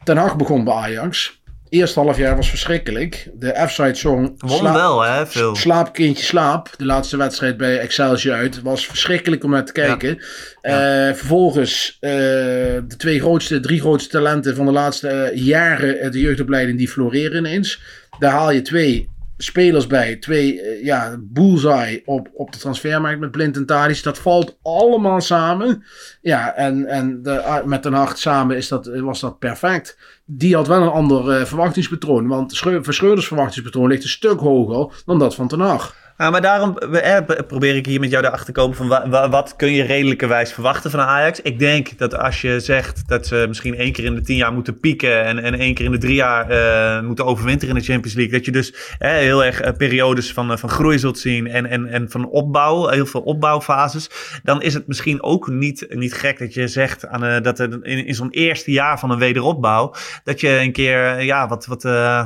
[0.05, 1.40] Ten Hag begon bij Ajax.
[1.71, 3.31] Eerst half jaar was verschrikkelijk.
[3.35, 4.35] De F-side song...
[4.39, 5.25] Won wel, hè.
[5.53, 6.71] Slaap, kindje, slaap.
[6.77, 8.63] De laatste wedstrijd bij Excelsior uit.
[8.63, 10.19] Was verschrikkelijk om naar te kijken.
[10.61, 10.75] Eh,
[11.15, 16.79] vervolgens eh, de twee grootste, drie grootste talenten van de laatste eh, jaren de jeugdopleiding
[16.79, 17.83] die floreren ineens.
[18.19, 20.17] Daar haal je twee spelers bij.
[20.17, 24.03] Twee, ja, bullseye op, op de transfermarkt met Blind en Tadic.
[24.03, 25.85] Dat valt allemaal samen.
[26.21, 29.99] Ja, en, en de, ah, met Den Hag samen is dat, was dat perfect.
[30.33, 32.27] Die had wel een ander eh, verwachtingspatroon.
[32.27, 36.10] Want Schreu- verwachtingspatroon ligt een stuk hoger dan dat van Ten Hag.
[36.21, 37.17] Ja, maar daarom eh,
[37.47, 40.53] probeer ik hier met jou erachter te komen van wa- wa- wat kun je redelijkerwijs
[40.53, 41.41] verwachten van Ajax.
[41.43, 44.53] Ik denk dat als je zegt dat ze misschien één keer in de tien jaar
[44.53, 47.87] moeten pieken en, en één keer in de drie jaar eh, moeten overwinteren in de
[47.87, 51.47] Champions League, dat je dus heel erg eh, periodes van, eh, van groei zult zien
[51.47, 54.11] en, en, en van opbouw, heel veel opbouwfases,
[54.43, 58.07] dan is het misschien ook niet, niet gek dat je zegt aan, dat er in,
[58.07, 59.95] in zo'n eerste jaar van een wederopbouw,
[60.25, 61.83] dat je een keer ja, wat, wat,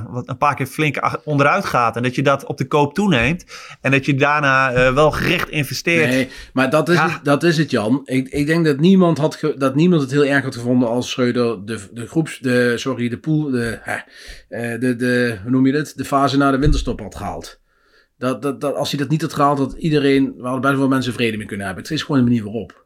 [0.09, 3.45] wat een paar keer flink onderuit gaat en dat je dat op de koop toeneemt.
[3.85, 6.09] En dat je daarna eh, wel gericht investeert.
[6.09, 8.01] Nee, maar dat is, het, dat is het, Jan.
[8.05, 11.11] Ik, ik denk dat niemand, had ge- dat niemand het heel erg had gevonden als
[11.11, 13.79] Schreuder de, de groeps, de, sorry, de pool, de,
[14.49, 15.97] eh, de, de, hoe noem je dit?
[15.97, 17.61] De fase na de winterstop had gehaald.
[18.19, 20.89] Dat, dat, dat, als hij dat niet had gehaald, had iedereen, we hadden best wel
[20.89, 21.85] mensen vrede mee kunnen hebben.
[21.85, 22.84] Het is gewoon de manier waarop.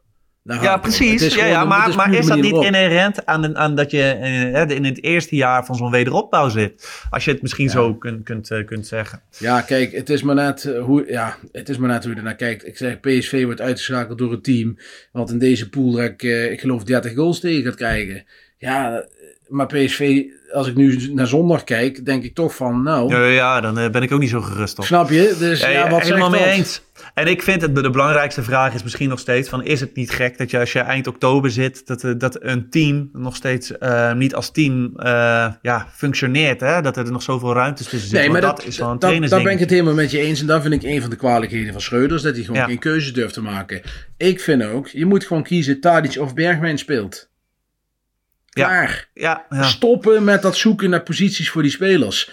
[0.49, 0.71] Daar Ja, het.
[0.71, 1.21] Het precies.
[1.21, 4.01] is Ja, ja, het maar, is maar is dat niet inherent aan, aan dat je
[4.03, 6.89] eh, in het eerste jaar van zo'n wederopbouw zit?
[7.09, 9.21] Als je het misschien zo kunt, kunt, eh, kunt zeggen.
[9.37, 12.17] Ja, kijk, het is maar net eh, hoe, ja, het is maar net hoe je
[12.17, 12.67] ernaar kijkt.
[12.67, 14.77] Ik zeg, PSV wordt uitgeschakeld door een team.
[15.11, 18.23] Wat in deze pool, ik, eh, ik geloof, 30 goals tegen gaat krijgen.
[18.57, 19.05] Ja,
[19.47, 23.61] maar PSV, als ik nu naar zondag kijk, denk ik toch van, nou, Ja, ja,
[23.61, 24.85] dan ben ik ook niet zo gerust op.
[24.85, 25.35] snap je?
[25.39, 26.49] Dus Ja, wat helemaal mee dat?
[26.49, 26.81] eens.
[27.13, 30.11] En ik vind het de, belangrijkste vraag is misschien nog steeds van is het niet
[30.11, 33.77] gek dat je als je eind oktober zit dat, eh, dat een team nog steeds
[33.77, 36.81] eh, niet als team eh, ja, functioneert, hè?
[36.81, 38.19] dat er nog zoveel ruimtes tussen zitten.
[38.19, 40.19] Nee, maar dat, dat, is wel een dat, daar ben ik het helemaal met je
[40.19, 40.41] eens.
[40.41, 42.21] En dat vind ik een van de kwalijkheden van Schreuders.
[42.21, 42.65] Dat hij gewoon Ja.
[42.65, 43.81] geen keuze durft te maken.
[44.17, 47.29] Ik vind ook, je moet gewoon kiezen Tadic of Bergwijn speelt.
[48.65, 49.09] Klaar.
[49.13, 49.63] Ja, ja.
[49.63, 52.29] Stoppen met dat zoeken naar posities voor die spelers.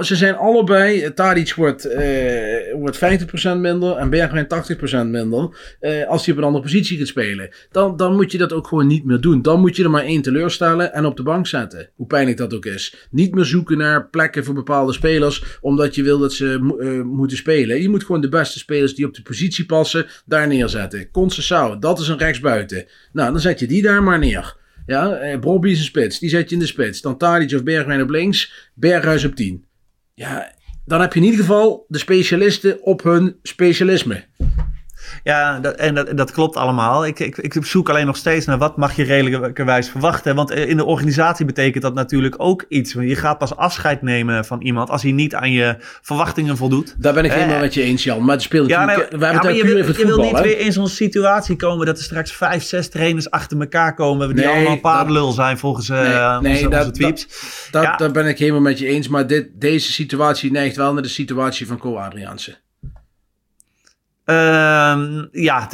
[0.00, 1.02] Ze zijn allebei.
[1.02, 5.76] eh, Tadic wordt, eh, wordt 50% minder en Bergwijn 80% minder.
[5.80, 7.48] eh, als hij op een andere positie gaat spelen.
[7.70, 9.42] Dan, dan moet je dat ook gewoon niet meer doen.
[9.42, 11.88] Dan moet je er maar één teleurstellen en op de bank zetten.
[11.94, 12.94] Hoe pijnlijk dat ook is.
[13.10, 15.44] Niet meer zoeken naar plekken voor bepaalde spelers.
[15.60, 17.82] Omdat je wil dat ze mo- moeten spelen.
[17.82, 20.06] Je moet gewoon de beste spelers die op de positie passen.
[20.26, 21.10] daar neerzetten.
[21.10, 22.86] Concessao, dat is een rechtsbuiten.
[23.12, 24.56] Nou, dan zet je die daar maar neer.
[24.90, 26.18] Ja, eh, Brobby is een spits.
[26.18, 27.00] Die zet je in de spits.
[27.00, 28.70] Dan Tadic of Bergwijn op links.
[28.74, 29.64] Berghuis op 10.
[30.14, 30.52] Ja,
[30.84, 34.24] dan heb je in ieder geval de specialisten op hun specialisme.
[35.22, 37.06] Ja, dat, en dat, dat klopt allemaal.
[37.06, 40.34] Ik, ik, ik zoek alleen nog steeds naar wat mag je redelijkerwijs verwachten.
[40.34, 42.92] Want in de organisatie betekent dat natuurlijk ook iets.
[42.92, 46.94] Je gaat pas afscheid nemen van iemand als hij niet aan je verwachtingen voldoet.
[46.98, 48.24] Daar ben ik helemaal met je eens, Jan.
[48.24, 50.24] Maar het speelt ja, we hebben ja, het maar je, wil, het je wil voetbal,
[50.24, 50.42] niet hè?
[50.42, 54.26] weer in zo'n situatie komen dat er straks vijf, zes trainers achter elkaar komen.
[54.34, 57.26] Die Nee, allemaal paardenlul zijn volgens eh nee, onze, dat- onze tweeps.
[57.70, 57.96] Dat, Ja.
[57.96, 59.08] Daar ben ik helemaal met je eens.
[59.08, 61.98] Maar dit, deze situatie neigt wel naar de situatie van Co
[64.30, 65.68] Ehm, ja,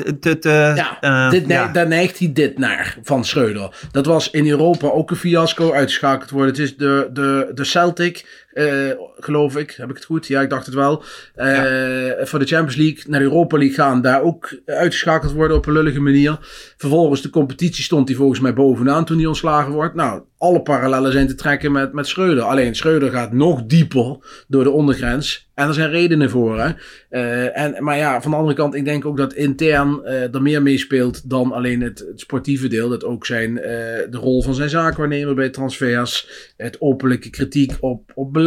[0.45, 1.69] eh, eh, dit ne- ja.
[1.69, 3.87] Daar neigt hij dit naar van Schreuder.
[3.93, 6.51] Dat was in Europa ook een fiasco uitgeschakeld worden.
[6.51, 9.71] Het is de, de, de Celtic, eh, geloof ik.
[9.71, 10.27] Heb ik het goed?
[10.27, 11.03] Ja, ik dacht het wel.
[11.35, 11.47] Eh,
[12.23, 14.03] Voor de Champions League naar de Europa League gaan.
[14.03, 16.39] Daar ook uitgeschakeld worden op een lullige manier.
[16.77, 19.95] Vervolgens de competitie stond hij volgens mij bovenaan toen hij ontslagen wordt.
[19.95, 22.45] Nou, alle parallellen zijn te trekken met, met Schreuder.
[22.45, 24.17] Alleen Schreuder gaat nog dieper
[24.49, 25.45] door de ondergrens.
[25.55, 26.61] En er zijn redenen voor.
[26.61, 26.71] Hè?
[27.09, 30.43] Eh, en, maar ja, van de andere kant, ik denk ook dat intern eh, er
[30.43, 32.89] meer meespeelt dan alleen het, het sportieve deel.
[32.89, 38.33] Dat ook zijn, de rol van zijn zaakwaarnemer bij transfers, het openlijke kritiek op, op
[38.33, 38.45] beleid,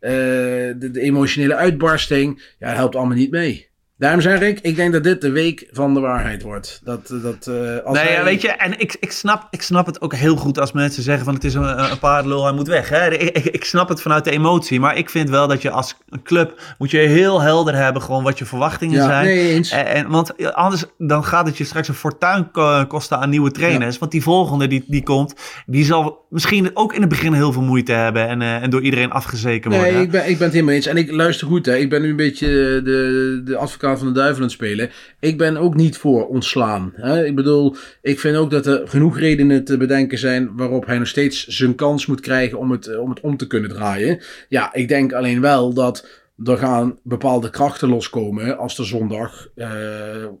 [0.00, 2.54] eh, de, de emotionele uitbarsting.
[2.58, 3.67] Ja, helpt allemaal niet mee.
[3.98, 6.80] Daarom zeg ik, ik denk dat dit de week van de waarheid wordt.
[6.84, 9.86] Dat, dat, eh, als nee, hij- ja, weet je, en ik, ik, snap, ik snap
[9.86, 12.66] het ook heel goed als mensen zeggen van het is een, een paardenlul, hij moet
[12.68, 12.88] weg.
[12.88, 13.10] Hè?
[13.12, 15.96] Ik, ik, ik snap het vanuit de emotie, maar ik vind wel dat je als
[16.22, 19.24] club moet je heel helder hebben gewoon wat je verwachtingen Ja, zijn.
[19.24, 19.70] nee, eens.
[19.70, 23.50] En, en- want anders dan gaat het je straks een fortuin ko- kosten aan nieuwe
[23.50, 23.98] trainers.
[23.98, 25.34] Want die volgende die, die komt,
[25.66, 28.82] die zal misschien ook in het begin heel veel moeite hebben en, eh, en door
[28.82, 29.92] iedereen afgezeken worden.
[29.92, 30.86] Nee, ik ben, ik ben het helemaal eens.
[30.86, 31.76] En ik luister goed, hè.
[31.76, 32.46] Ik ben nu een beetje
[32.84, 34.90] de, de advocaat van de duivel aan het spelen.
[35.20, 36.92] Ik ben ook niet voor ontslaan.
[36.94, 37.24] Hè.
[37.24, 41.08] Ik bedoel, ik vind ook dat er genoeg redenen te bedenken zijn waarop hij nog
[41.08, 44.20] steeds zijn kans moet krijgen om het, eh, om het om te kunnen draaien.
[44.48, 46.08] Ja, ik denk alleen wel dat
[46.44, 49.68] er gaan bepaalde krachten loskomen als er zondag eh,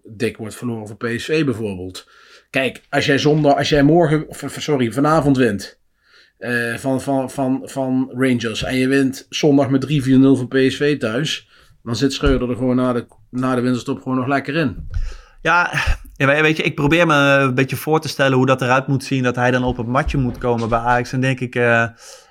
[0.04, 2.08] dik wordt verloren voor PSV bijvoorbeeld.
[2.50, 4.26] Kijk, als jij zondag, als jij morgen,
[4.58, 5.78] sorry, vanavond wint
[6.38, 9.88] eh, van, van, van, van Rangers en je wint zondag met 3-4-0
[10.36, 11.48] van PSV thuis,
[11.82, 14.88] dan zit Schreuder er gewoon na de, na de winterstop gewoon nog lekker in.
[15.42, 15.70] Ja,
[16.16, 18.86] ja, we- weet je, ik probeer me een beetje voor te stellen hoe dat eruit
[18.86, 19.22] moet zien.
[19.22, 21.12] Dat hij dan op het matje moet komen bij Ajax.
[21.12, 21.84] En denk ik, eh,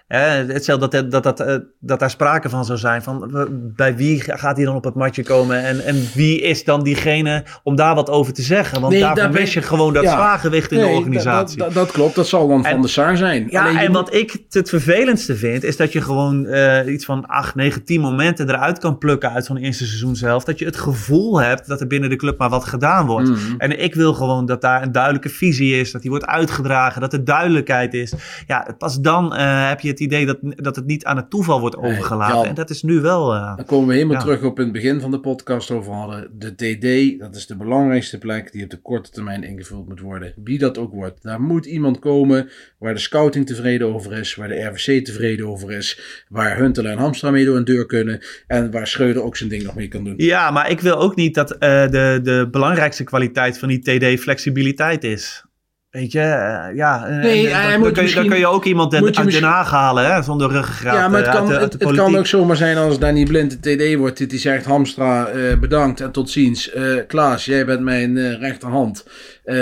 [0.08, 3.02] hetzelfde dat, dat, dat, eh, dat daar sprake van zou zijn.
[3.02, 5.64] Van, eh, bij wie gaat hij dan op het matje komen?
[5.64, 8.82] En, en wie is dan diegene om daar wat over te zeggen?
[8.82, 10.12] Want Nee, daar ben je gewoon dat ja.
[10.12, 11.58] zwaargewicht in Nee, de organisatie.
[11.58, 13.48] Dat, dat, dat klopt, dat zal dan Van de Sar zijn.
[13.50, 17.26] Ja, Alleen en wat ik het- vervelendste vind, is dat je gewoon eh, iets van
[17.26, 20.44] 8, 9, 10 momenten eruit kan plukken uit zo'n eerste seizoen zelf.
[20.44, 23.30] Dat je het gevoel hebt dat er binnen de club maar wat gedaan wordt.
[23.30, 23.40] Mhm.
[23.58, 27.14] En ik wil gewoon dat daar een duidelijke visie is, dat die wordt uitgedragen, dat
[27.14, 28.14] er duidelijkheid is.
[28.48, 31.78] Ja, pas dan heb je het idee dat, dat het niet aan het toeval wordt
[31.78, 32.50] overgelaten.
[32.50, 33.34] En dat is nu wel.
[33.34, 34.22] eh, Dan komen we helemaal ja.
[34.22, 36.30] terug op in het begin van de podcast over hadden.
[36.38, 40.34] De DD, dat is de belangrijkste plek die op de korte termijn ingevuld moet worden.
[40.44, 41.24] Wie dat ook wordt.
[41.24, 45.72] Daar moet iemand komen waar de scouting tevreden over is, waar de RVC tevreden over
[45.72, 49.50] is, waar Huntelaar en Hamstra mee door een deur kunnen en waar Schreuder ook zijn
[49.50, 50.14] ding nog mee kan doen.
[50.18, 54.20] Ja, maar ik wil ook niet dat eh, de, de belangrijkste kwaliteit van die TD
[54.20, 55.46] flexibiliteit is.
[55.90, 57.08] Weet je, eh, ja.
[57.08, 60.14] Nee, dan, kun je, dan misschien- kun je ook iemand den- uit Den Haag halen,
[60.14, 62.16] hè, zonder ruggengraat Ja, maar het eh, kan, uit de, uit het, de het kan
[62.18, 64.20] ook zomaar zijn als Danny Blind de TD wordt.
[64.20, 66.72] Dat hij zegt, Hamstra, eh, bedankt en tot ziens.
[66.72, 69.06] Eh, Klaas, jij bent mijn rechterhand.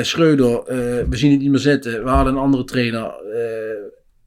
[0.01, 0.63] Schreuder,
[1.09, 2.03] we zien het niet meer zitten.
[2.03, 3.13] We hadden een andere trainer.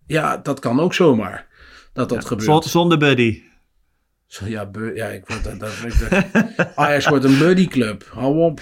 [0.06, 1.46] Ja, dat kan ook zomaar.
[1.92, 2.44] Dat dat gebeurt.
[2.46, 3.42] Zon- Zonder buddy.
[4.26, 5.60] Zo, Ja, bu- ja, ik word dat.
[5.60, 5.70] dat
[6.10, 8.04] dacht, Ajax wordt een buddy club.
[8.14, 8.60] Hou op.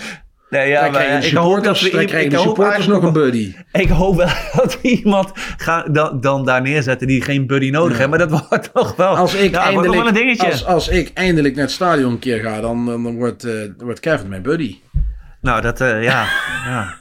[0.56, 3.54] Nee, ja, maar de ik hoop dat we- ik- supporters nog een buddy.
[3.72, 7.96] Ik hoop wel dat we iemand gaan, dan, dan daar neerzetten die geen buddy nodig
[7.98, 8.08] heeft.
[8.10, 10.46] Maar dat wordt toch wel, Als ik, wel een eindelijk, dingetje.
[10.46, 13.52] als, als ik eindelijk naar het stadion een keer ga, dan, dan, dan wordt, eh,
[13.78, 14.76] wordt Kevin mijn buddy.
[15.46, 16.26] Nou, dat, eh, ja.
[16.70, 16.94] ja.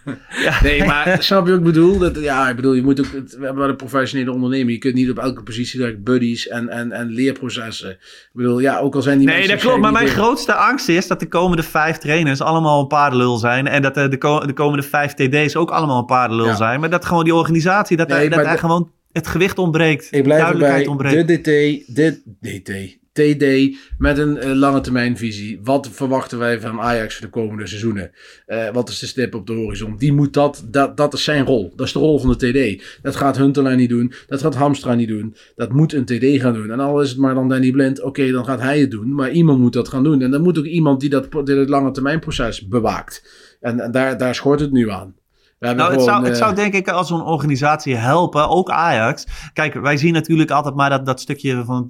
[0.63, 1.97] Nee, maar snap je wat ik bedoel?
[1.97, 4.71] Dat, ja, ik bedoel, je moet ook, we hebben wel een professionele onderneming.
[4.71, 7.89] Je kunt niet op elke positie direct buddies en, en, en leerprocessen.
[7.91, 9.81] Ik bedoel, ja, ook al zijn die Nee, mensen dat klopt.
[9.81, 13.67] Maar mijn grootste angst is dat de komende vijf trainers allemaal een paardenlul zijn.
[13.67, 16.55] En dat de, de, ko- de komende vijf TD's ook allemaal een paardenlul Ja.
[16.55, 16.79] zijn.
[16.79, 20.07] Maar dat gewoon die organisatie, dat, Nee, dat de- gewoon het gewicht ontbreekt.
[20.11, 21.27] Ik blijf duidelijkheid ontbreekt.
[21.27, 25.59] De DT, dit, DT, TD met een eh, lange termijn visie.
[25.63, 28.11] Wat verwachten wij van Ajax voor de komende seizoenen?
[28.45, 29.97] Eh, wat is de stip op de horizon?
[29.97, 31.74] Die moet dat, dat, dat is zijn rol.
[31.76, 32.84] Dat is de rol van de TD.
[33.01, 34.13] Dat gaat Huntelaar niet doen.
[34.28, 35.36] Dat gaat Hamstra niet doen.
[35.55, 36.72] Dat moet een TD gaan doen.
[36.72, 39.16] En al is het maar dan Danny Blind, oké, dan gaat hij het doen.
[39.16, 40.22] Maar iemand moet dat gaan doen.
[40.22, 43.24] En dan moet ook iemand die dat, die lange termijn proces bewaakt.
[43.61, 45.16] En, en daar, daar schort het nu aan.
[45.59, 49.27] Nou, het, gewoon, zou, het eh, zou denk ik als zo'n organisatie helpen, ook Ajax.
[49.53, 51.89] Kijk, wij zien natuurlijk altijd maar dat, dat stukje van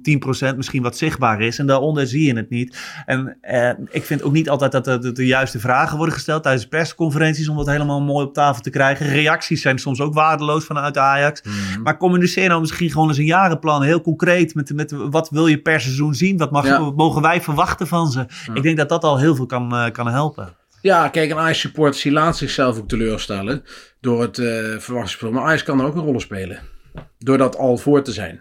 [0.52, 1.58] 10% misschien wat zichtbaar is.
[1.58, 2.78] En daaronder zie je het niet.
[3.06, 6.42] En eh, ik vind ook niet altijd dat de, de, de juiste vragen worden gesteld
[6.42, 9.06] tijdens persconferenties om dat helemaal mooi op tafel te krijgen.
[9.06, 11.42] Reacties zijn soms ook waardeloos vanuit Ajax.
[11.42, 11.82] Mhm.
[11.82, 14.54] Maar communiceer nou misschien gewoon eens een jarenplan, heel concreet.
[14.54, 16.36] Met, met wat wil je per seizoen zien?
[16.36, 16.90] Wat, mag, Ja.
[16.96, 18.26] mogen wij verwachten van ze?
[18.54, 20.56] Ik denk dat dat al heel veel kan, eh, kan helpen.
[20.86, 23.62] Ja, kijk, een Ajax supporters die laat zichzelf ook teleurstellen
[24.00, 24.46] door het eh
[24.78, 25.30] verwachtingsspel.
[25.32, 26.58] Maar Ajax kan er ook een rol spelen.
[27.18, 28.40] Door dat al voor te zijn.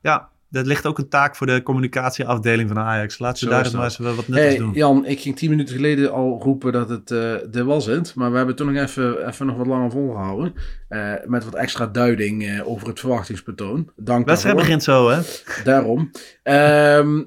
[0.00, 3.18] Ja, dat ligt ook een taak voor de communicatieafdeling van Ajax.
[3.18, 4.72] Laat ze daar maar eens wel wat nuttigs Hey, doen.
[4.72, 8.14] Jan, ik ging tien minuten geleden al roepen dat het eh er was het.
[8.14, 10.54] Maar we hebben toen nog even, even nog wat langer volgehouden.
[10.88, 13.90] eh, met wat extra duiding over het verwachtingspatroon.
[13.96, 15.20] Dank Wedstrijd begint zo, hè?
[15.64, 16.10] Daarom.
[16.42, 17.22] Ehm,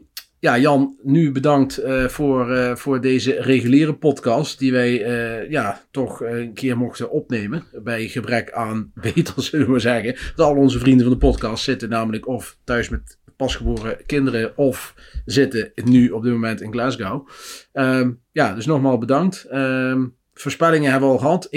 [0.47, 4.59] ja, Jan, nu bedankt eh, voor, eh, voor deze reguliere podcast.
[4.59, 7.63] Die wij eh, ja, toch een keer mochten opnemen.
[7.83, 10.15] Bij gebrek aan beter, zullen we zeggen.
[10.35, 14.57] Want al onze vrienden van de podcast zitten namelijk of thuis met pasgeboren kinderen.
[14.57, 14.95] Of
[15.25, 17.27] zitten nu op dit moment in Glasgow.
[17.71, 19.45] Ehm, ja, dus nogmaals bedankt.
[20.41, 21.47] Voorspellingen hebben we al gehad.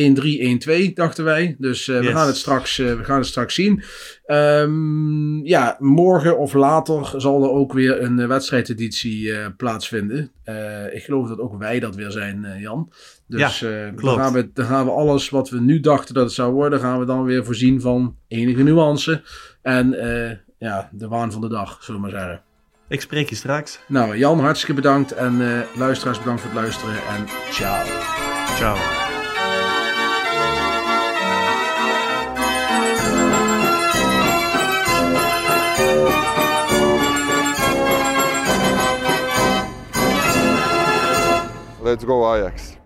[0.89, 1.57] 1-3, 1-2 dachten wij.
[1.59, 3.83] Dus eh, we, gaan het straks, eh, we gaan het straks zien.
[4.27, 10.33] Ehm, ja, morgen of later zal er ook weer een eh, wedstrijdeditie plaatsvinden.
[10.93, 12.93] Ik geloof dat ook wij dat weer zijn, Jan.
[13.27, 16.33] Dus Ja, dan, gaan we, dan gaan we alles wat we nu dachten dat het
[16.33, 19.23] zou worden, gaan we dan weer voorzien van enige nuance.
[19.63, 19.97] En
[20.59, 22.43] ja, de waan van de dag, zullen we maar zeggen.
[22.89, 23.81] Ik spreek je straks.
[23.89, 25.13] Nou, Jan, hartstikke bedankt.
[25.13, 26.95] En luisteraars, bedankt voor het luisteren.
[26.95, 28.30] En ciao.
[28.59, 28.77] Ciao.
[41.83, 42.80] Let's go Ajax.